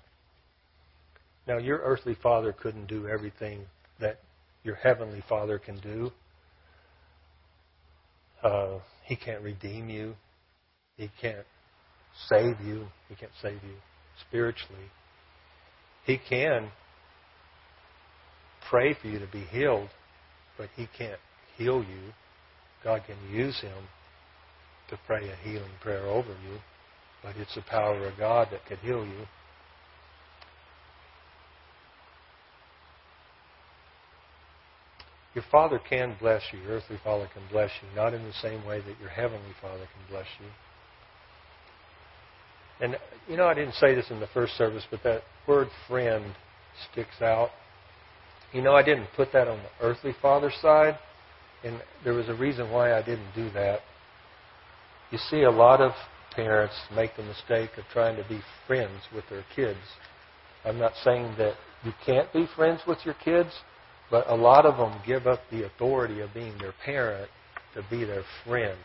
[1.48, 3.66] Now, your earthly father couldn't do everything
[4.00, 4.20] that
[4.64, 6.12] your heavenly father can do.
[8.44, 10.14] Uh, he can't redeem you.
[10.96, 11.46] He can't
[12.28, 12.86] save you.
[13.08, 13.76] He can't save you
[14.28, 14.92] spiritually.
[16.06, 16.70] He can
[18.70, 19.90] pray for you to be healed,
[20.58, 21.20] but He can't
[21.58, 22.14] heal you.
[22.84, 23.88] God can use Him
[24.90, 26.60] to pray a healing prayer over you,
[27.24, 29.26] but it's the power of God that can heal you.
[35.36, 36.60] Your Father can bless you.
[36.60, 39.78] Your earthly Father can bless you, not in the same way that your Heavenly Father
[39.78, 40.48] can bless you.
[42.82, 42.98] And,
[43.28, 46.34] you know, I didn't say this in the first service, but that word friend
[46.92, 47.50] sticks out.
[48.54, 50.98] You know, I didn't put that on the earthly father side,
[51.64, 53.82] and there was a reason why I didn't do that.
[55.12, 55.92] You see, a lot of
[56.36, 59.80] parents make the mistake of trying to be friends with their kids.
[60.66, 63.50] I'm not saying that you can't be friends with your kids,
[64.12, 67.30] but a lot of them give up the authority of being their parent
[67.76, 68.78] to be their friend.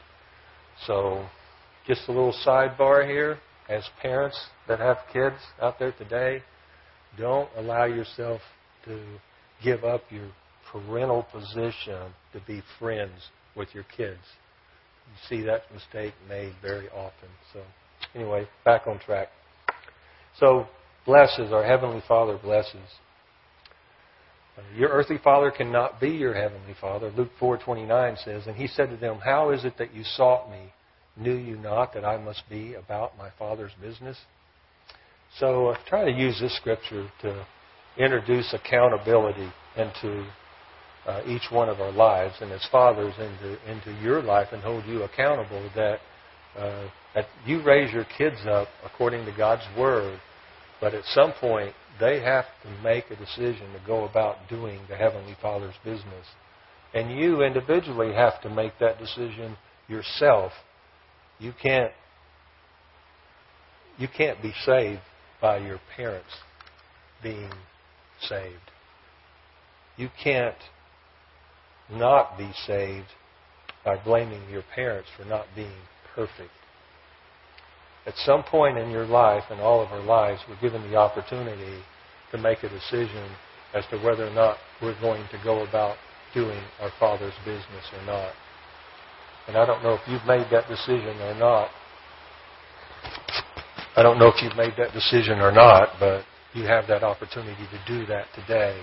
[0.87, 1.27] So,
[1.87, 3.39] just a little sidebar here.
[3.69, 4.39] As parents
[4.69, 6.43] that have kids out there today,
[7.17, 8.41] Don't allow yourself
[8.87, 8.99] to
[9.63, 10.31] give up your
[10.71, 14.21] parental position to be friends with your kids.
[15.07, 17.29] You see that mistake made very often.
[17.53, 17.61] So,
[18.15, 19.29] anyway, back on track.
[20.39, 20.67] So,
[21.07, 22.89] blesses, our Heavenly Father blesses.
[24.57, 27.11] Uh, your earthly father cannot be your heavenly father.
[27.11, 30.73] Luke 4:29 says, "And he said to them, How is it that you sought me?
[31.17, 34.21] Knew you not that I must be about my father's business?"
[35.39, 37.45] So, try to use this scripture to
[37.99, 40.27] introduce accountability into
[41.07, 44.85] uh, each one of our lives and as fathers into into your life and hold
[44.87, 45.99] you accountable that
[46.59, 50.21] uh, that you raise your kids up according to God's word,
[50.81, 54.97] but at some point they have to make a decision to go about doing the
[54.97, 56.27] heavenly Father's business,
[56.93, 59.57] and you individually have to make that decision
[59.89, 60.53] yourself.
[61.39, 61.93] You can't
[63.99, 65.03] you can't be saved
[65.41, 66.31] by your parents
[67.23, 67.51] being
[68.21, 68.71] saved.
[69.97, 70.55] You can't
[71.91, 73.09] not be saved
[73.85, 75.83] by blaming your parents for not being
[76.15, 76.51] perfect.
[78.07, 81.83] At some point in your life, and all of our lives, we're given the opportunity
[82.33, 83.31] to make a decision
[83.75, 85.97] as to whether or not we're going to go about
[86.35, 88.33] doing our Father's business or not.
[89.47, 91.69] And I don't know if you've made that decision or not.
[93.97, 96.25] I don't know if you've made that decision or not, but
[96.55, 98.81] you have that opportunity to do that today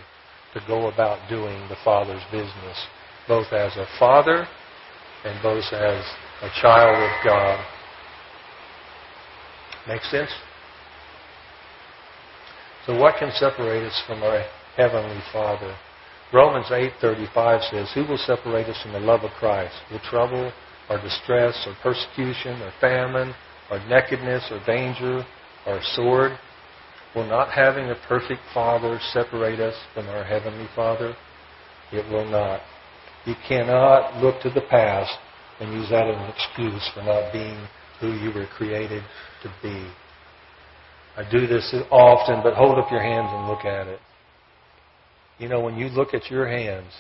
[0.54, 2.78] to go about doing the Father's business,
[3.28, 4.46] both as a father
[5.24, 6.06] and both as
[6.42, 7.66] a child of God.
[9.88, 10.30] Make sense?
[12.86, 14.44] So what can separate us from our
[14.76, 15.76] heavenly Father?
[16.34, 19.76] Romans 8:35 says, "Who will separate us from the love of Christ?
[19.92, 20.52] Will trouble
[20.90, 23.36] or distress or persecution or famine
[23.70, 25.26] or nakedness or danger
[25.66, 26.38] or sword?"
[27.16, 31.14] Will not having a perfect Father separate us from our Heavenly Father?
[31.92, 32.62] It will not.
[33.26, 35.12] You cannot look to the past
[35.60, 37.68] and use that as an excuse for not being
[38.00, 39.04] who you were created
[39.44, 39.92] to be.
[41.18, 44.00] I do this often, but hold up your hands and look at it.
[45.38, 46.94] You know, when you look at your hands,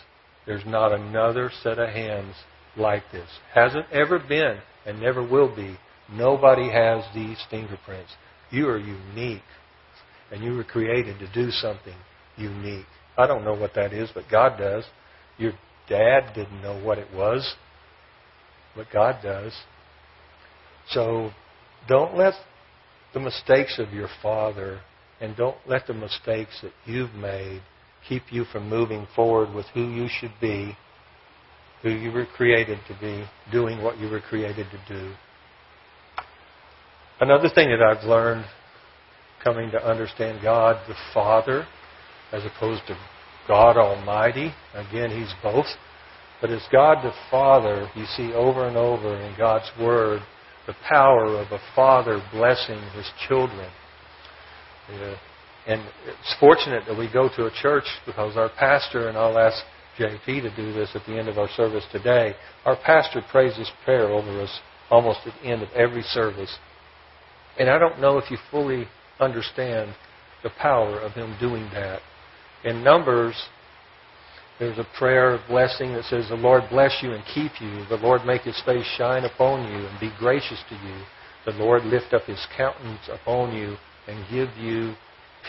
[0.45, 2.35] there's not another set of hands
[2.75, 3.29] like this.
[3.53, 5.77] Hasn't ever been and never will be.
[6.11, 8.11] Nobody has these fingerprints.
[8.49, 9.43] You are unique
[10.31, 11.95] and you were created to do something
[12.37, 12.85] unique.
[13.17, 14.85] I don't know what that is, but God does.
[15.37, 15.53] Your
[15.89, 17.55] dad didn't know what it was,
[18.75, 19.53] but God does.
[20.89, 21.31] So
[21.87, 22.33] don't let
[23.13, 24.79] the mistakes of your father
[25.19, 27.61] and don't let the mistakes that you've made
[28.07, 30.75] keep you from moving forward with who you should be,
[31.83, 35.13] who you were created to be, doing what you were created to do.
[37.19, 38.45] Another thing that I've learned
[39.43, 41.65] coming to understand God the Father
[42.31, 42.97] as opposed to
[43.47, 44.53] God Almighty.
[44.73, 45.67] Again, He's both.
[46.39, 50.21] But as God the Father, you see over and over in God's Word
[50.67, 53.69] the power of a father blessing his children.
[54.91, 55.15] Yeah.
[55.67, 59.63] And it's fortunate that we go to a church because our pastor, and I'll ask
[59.97, 62.35] JP to do this at the end of our service today,
[62.65, 66.55] our pastor prays this prayer over us almost at the end of every service.
[67.59, 68.87] And I don't know if you fully
[69.21, 69.95] understand
[70.43, 72.01] the power of Him doing that.
[72.63, 73.35] In Numbers,
[74.59, 77.85] there's a prayer of blessing that says, The Lord bless you and keep you.
[77.89, 81.03] The Lord make His face shine upon you and be gracious to you.
[81.45, 84.93] The Lord lift up His countenance upon you and give you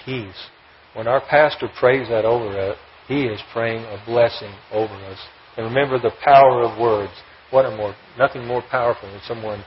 [0.05, 0.49] peace.
[0.95, 5.19] When our pastor prays that over us, he is praying a blessing over us.
[5.57, 7.13] And remember the power of words.
[7.51, 9.65] What a more, nothing more powerful than someone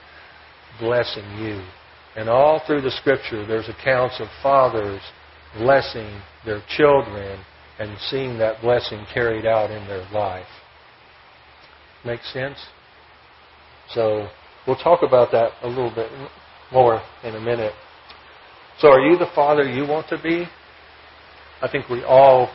[0.80, 1.62] blessing you.
[2.16, 5.00] And all through the Scripture, there's accounts of fathers
[5.58, 7.44] blessing their children
[7.78, 10.46] and seeing that blessing carried out in their life.
[12.04, 12.58] Make sense?
[13.90, 14.28] So
[14.66, 16.10] we'll talk about that a little bit
[16.72, 17.72] more in a minute.
[18.78, 20.46] So are you the father you want to be?
[21.60, 22.50] I think we all,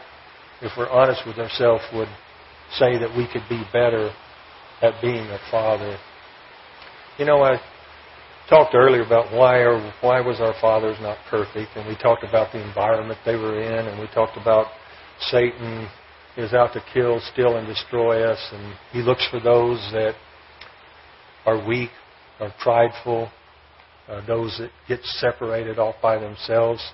[0.62, 2.09] if we're honest with ourselves, would
[2.74, 4.12] say that we could be better
[4.82, 5.97] at being a father.
[7.18, 7.59] You know, I
[8.52, 12.52] talked earlier about why or why was our fathers not perfect, and we talked about
[12.52, 14.66] the environment they were in, and we talked about
[15.22, 15.88] Satan
[16.36, 20.16] is out to kill, steal, and destroy us, and he looks for those that
[21.45, 21.91] are weak,
[22.41, 23.32] are prideful,
[24.10, 26.86] uh, those that get separated off by themselves.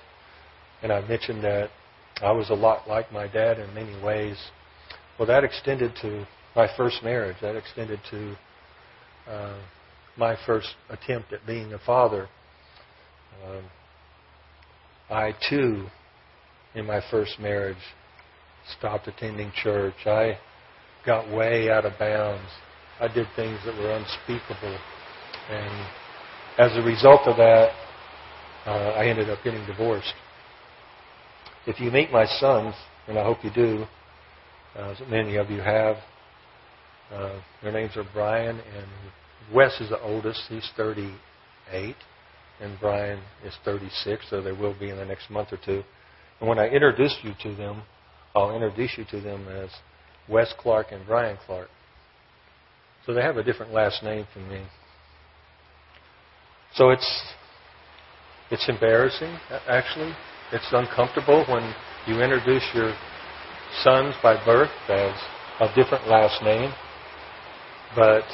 [0.82, 1.70] And I mentioned that
[2.22, 4.36] I was a lot like my dad in many ways.
[5.18, 7.36] Well, that extended to my first marriage.
[7.42, 8.36] That extended to
[9.28, 9.58] uh,
[10.18, 12.28] my first attempt at being a father,
[13.46, 13.64] um,
[15.10, 15.86] I too
[16.74, 17.76] in my first marriage,
[18.78, 19.94] stopped attending church.
[20.06, 20.38] I
[21.06, 22.48] got way out of bounds.
[23.00, 24.78] I did things that were unspeakable.
[25.50, 25.88] And
[26.58, 27.70] as a result of that,
[28.66, 30.12] uh, I ended up getting divorced.
[31.66, 32.74] If you meet my sons,
[33.06, 33.84] and I hope you do,
[34.76, 35.96] uh, many of you have,
[37.12, 38.86] uh, their names are Brian and
[39.54, 40.42] Wes is the oldest.
[40.48, 41.96] He's 38,
[42.60, 45.82] and Brian is 36, so they will be in the next month or two.
[46.40, 47.82] And when I introduce you to them,
[48.34, 49.70] I'll introduce you to them as
[50.28, 51.68] Wes Clark and Brian Clark.
[53.06, 54.62] So they have a different last name from me.
[56.74, 57.34] So it's
[58.50, 59.36] it's embarrassing,
[59.68, 60.12] actually.
[60.52, 61.74] It's uncomfortable when
[62.06, 62.94] you introduce your
[63.82, 65.14] sons by birth as
[65.60, 66.72] a different last name.
[67.94, 68.24] But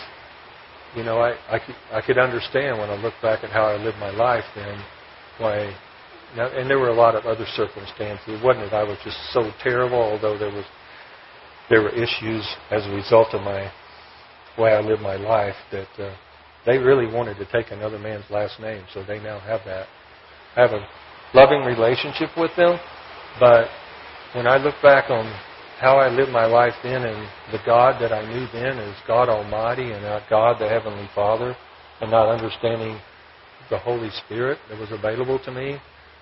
[0.95, 3.77] you know, I I could, I could understand when I look back at how I
[3.77, 4.79] lived my life then
[5.39, 5.75] why.
[6.37, 8.27] And there were a lot of other circumstances.
[8.27, 10.65] It wasn't that I was just so terrible, although there was
[11.71, 13.71] there were issues as a result of my
[14.59, 16.15] way I lived my life that uh,
[16.67, 19.87] they really wanted to take another man's last name, so they now have that.
[20.57, 20.87] I have a
[21.35, 22.79] loving relationship with them,
[23.41, 23.69] but
[24.35, 25.27] when I look back on
[25.85, 29.28] how I lived my life then and the God that I knew then as God
[29.28, 31.55] Almighty and not God the Heavenly Father
[32.01, 32.99] and not understanding
[33.68, 35.76] the Holy Spirit that was available to me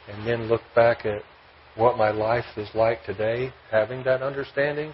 [0.08, 1.22] and then look back at
[1.76, 4.92] what my life is like today, having that understanding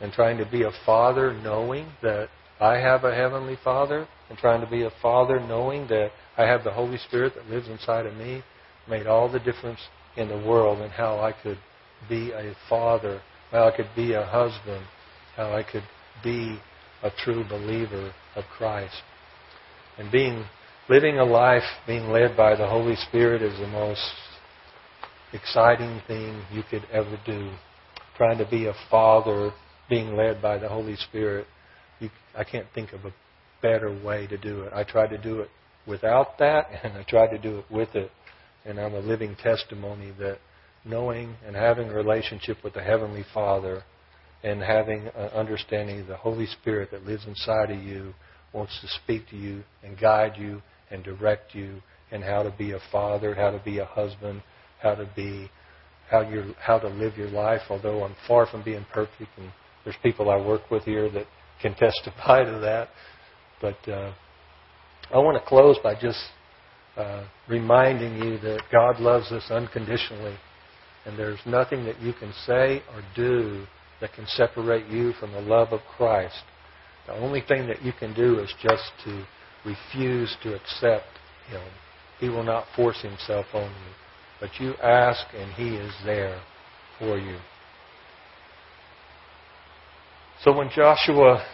[0.00, 2.30] and trying to be a father knowing that
[2.62, 6.64] I have a Heavenly Father and trying to be a father knowing that I have
[6.64, 8.42] the Holy Spirit that lives inside of me
[8.88, 9.80] made all the difference
[10.16, 11.58] in the world and how I could
[12.08, 13.20] be a father
[13.50, 14.84] how I could be a husband,
[15.36, 15.84] how I could
[16.22, 16.58] be
[17.02, 19.02] a true believer of Christ.
[19.98, 20.44] And being
[20.88, 24.02] living a life being led by the Holy Spirit is the most
[25.32, 27.50] exciting thing you could ever do.
[28.16, 29.52] Trying to be a father
[29.88, 31.46] being led by the Holy Spirit,
[32.00, 33.14] you, I can't think of a
[33.62, 34.72] better way to do it.
[34.72, 35.48] I tried to do it
[35.86, 38.10] without that, and I tried to do it with it.
[38.64, 40.38] And I'm a living testimony that
[40.88, 43.82] knowing and having a relationship with the Heavenly Father
[44.42, 48.14] and having an understanding the Holy Spirit that lives inside of you
[48.52, 52.72] wants to speak to you and guide you and direct you and how to be
[52.72, 54.42] a father, how to be a husband,
[54.80, 55.50] how to be
[56.10, 57.60] how you how to live your life.
[57.68, 59.50] Although I'm far from being perfect, and
[59.84, 61.26] there's people I work with here that
[61.60, 62.88] can testify to that.
[63.60, 64.14] But uh,
[65.12, 66.18] I want to close by just
[66.96, 70.36] uh, reminding you that God loves us unconditionally
[71.08, 73.64] and there's nothing that you can say or do
[74.00, 76.42] that can separate you from the love of Christ.
[77.06, 79.24] The only thing that you can do is just to
[79.64, 81.06] refuse to accept
[81.48, 81.62] Him.
[82.20, 83.92] He will not force Himself on you.
[84.38, 86.40] But you ask, and He is there
[86.98, 87.38] for you.
[90.44, 91.44] So when Joshua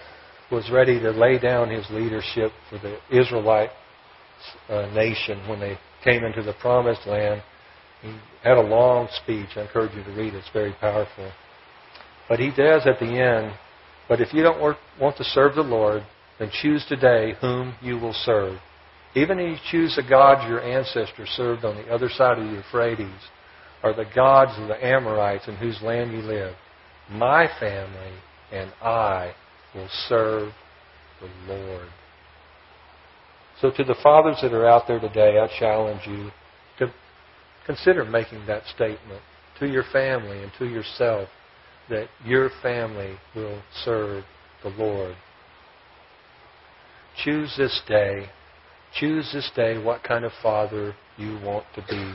[0.50, 3.70] was ready to lay down his leadership for the Israelite
[4.68, 7.42] uh, nation when they came into the promised land,
[8.05, 9.48] he had a long speech.
[9.57, 10.38] I encourage you to read it.
[10.38, 11.32] It's very powerful.
[12.28, 13.55] But he does at the end,
[14.09, 16.02] but if you don't want to serve the Lord,
[16.38, 18.59] then choose today whom you will serve.
[19.14, 22.52] Even if you choose the gods your ancestors served on the other side of the
[22.52, 23.30] Euphrates,
[23.82, 26.55] or the gods of the Amorites in whose land you live,
[27.11, 28.12] my family
[28.50, 29.34] and I
[29.74, 30.52] will serve
[31.20, 31.88] the Lord.
[33.61, 36.30] So to the fathers that are out there today, I challenge you
[37.67, 39.23] Consider making that statement
[39.59, 41.29] to your family and to yourself
[41.89, 44.25] that your family will serve
[44.62, 45.15] the Lord.
[47.23, 48.27] Choose this day.
[48.95, 52.15] Choose this day what kind of father you want to be.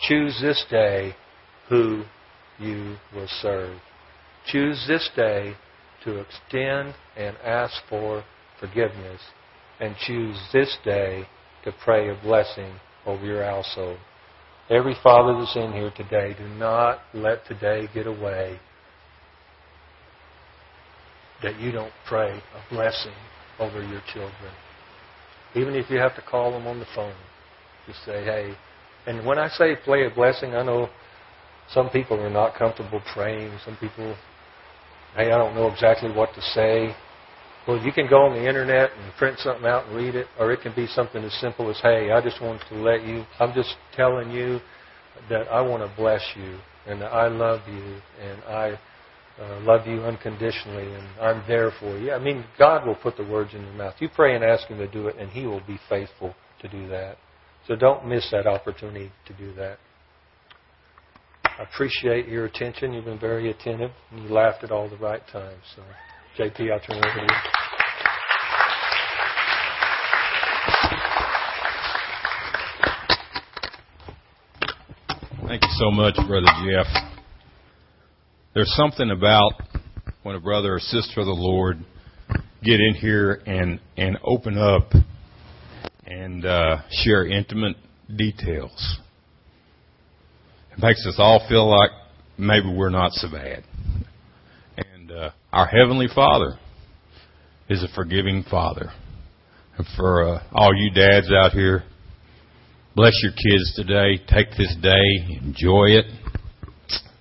[0.00, 1.14] Choose this day
[1.68, 2.04] who
[2.58, 3.78] you will serve.
[4.46, 5.54] Choose this day
[6.04, 8.24] to extend and ask for
[8.60, 9.20] forgiveness.
[9.80, 11.26] And choose this day
[11.64, 13.98] to pray a blessing over your household.
[14.68, 18.58] Every father that's in here today, do not let today get away
[21.42, 23.12] that you don't pray a blessing
[23.60, 24.52] over your children.
[25.54, 27.14] Even if you have to call them on the phone,
[27.86, 28.54] just say, hey.
[29.06, 30.88] And when I say play a blessing, I know
[31.72, 33.52] some people are not comfortable praying.
[33.64, 34.16] Some people,
[35.14, 36.94] hey, I don't know exactly what to say.
[37.66, 40.52] Well, you can go on the internet and print something out and read it, or
[40.52, 43.52] it can be something as simple as, hey, I just want to let you, I'm
[43.54, 44.60] just telling you
[45.28, 48.78] that I want to bless you and that I love you and I
[49.40, 52.12] uh, love you unconditionally and I'm there for you.
[52.12, 53.94] I mean, God will put the words in your mouth.
[53.98, 56.88] You pray and ask Him to do it, and He will be faithful to do
[56.88, 57.18] that.
[57.66, 59.78] So don't miss that opportunity to do that.
[61.44, 62.92] I appreciate your attention.
[62.92, 65.62] You've been very attentive, and you laughed at all the right times.
[65.74, 65.82] So,
[66.38, 67.28] JP, I'll turn it over to you.
[75.48, 76.86] Thank you so much, Brother Jeff.
[78.52, 79.52] There's something about
[80.24, 81.78] when a brother or sister of the Lord
[82.62, 84.92] get in here and and open up
[86.04, 87.76] and uh, share intimate
[88.14, 88.98] details.
[90.72, 91.92] It makes us all feel like
[92.36, 93.64] maybe we're not so bad.
[95.16, 96.58] Uh, our heavenly Father
[97.70, 98.90] is a forgiving Father.
[99.78, 101.84] And for uh, all you dads out here,
[102.94, 104.18] bless your kids today.
[104.28, 106.04] Take this day, enjoy it,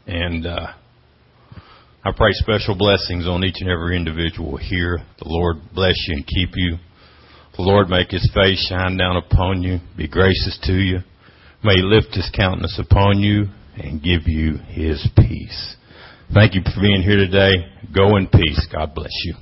[0.08, 0.68] and uh,
[2.04, 4.98] I pray special blessings on each and every individual here.
[5.20, 6.78] The Lord bless you and keep you.
[7.56, 10.98] The Lord make His face shine down upon you, be gracious to you.
[11.64, 13.46] May He lift His countenance upon you
[13.78, 15.78] and give you His peace.
[16.36, 17.53] Thank you for being here today.
[17.95, 18.67] Go in peace.
[18.69, 19.36] God bless you.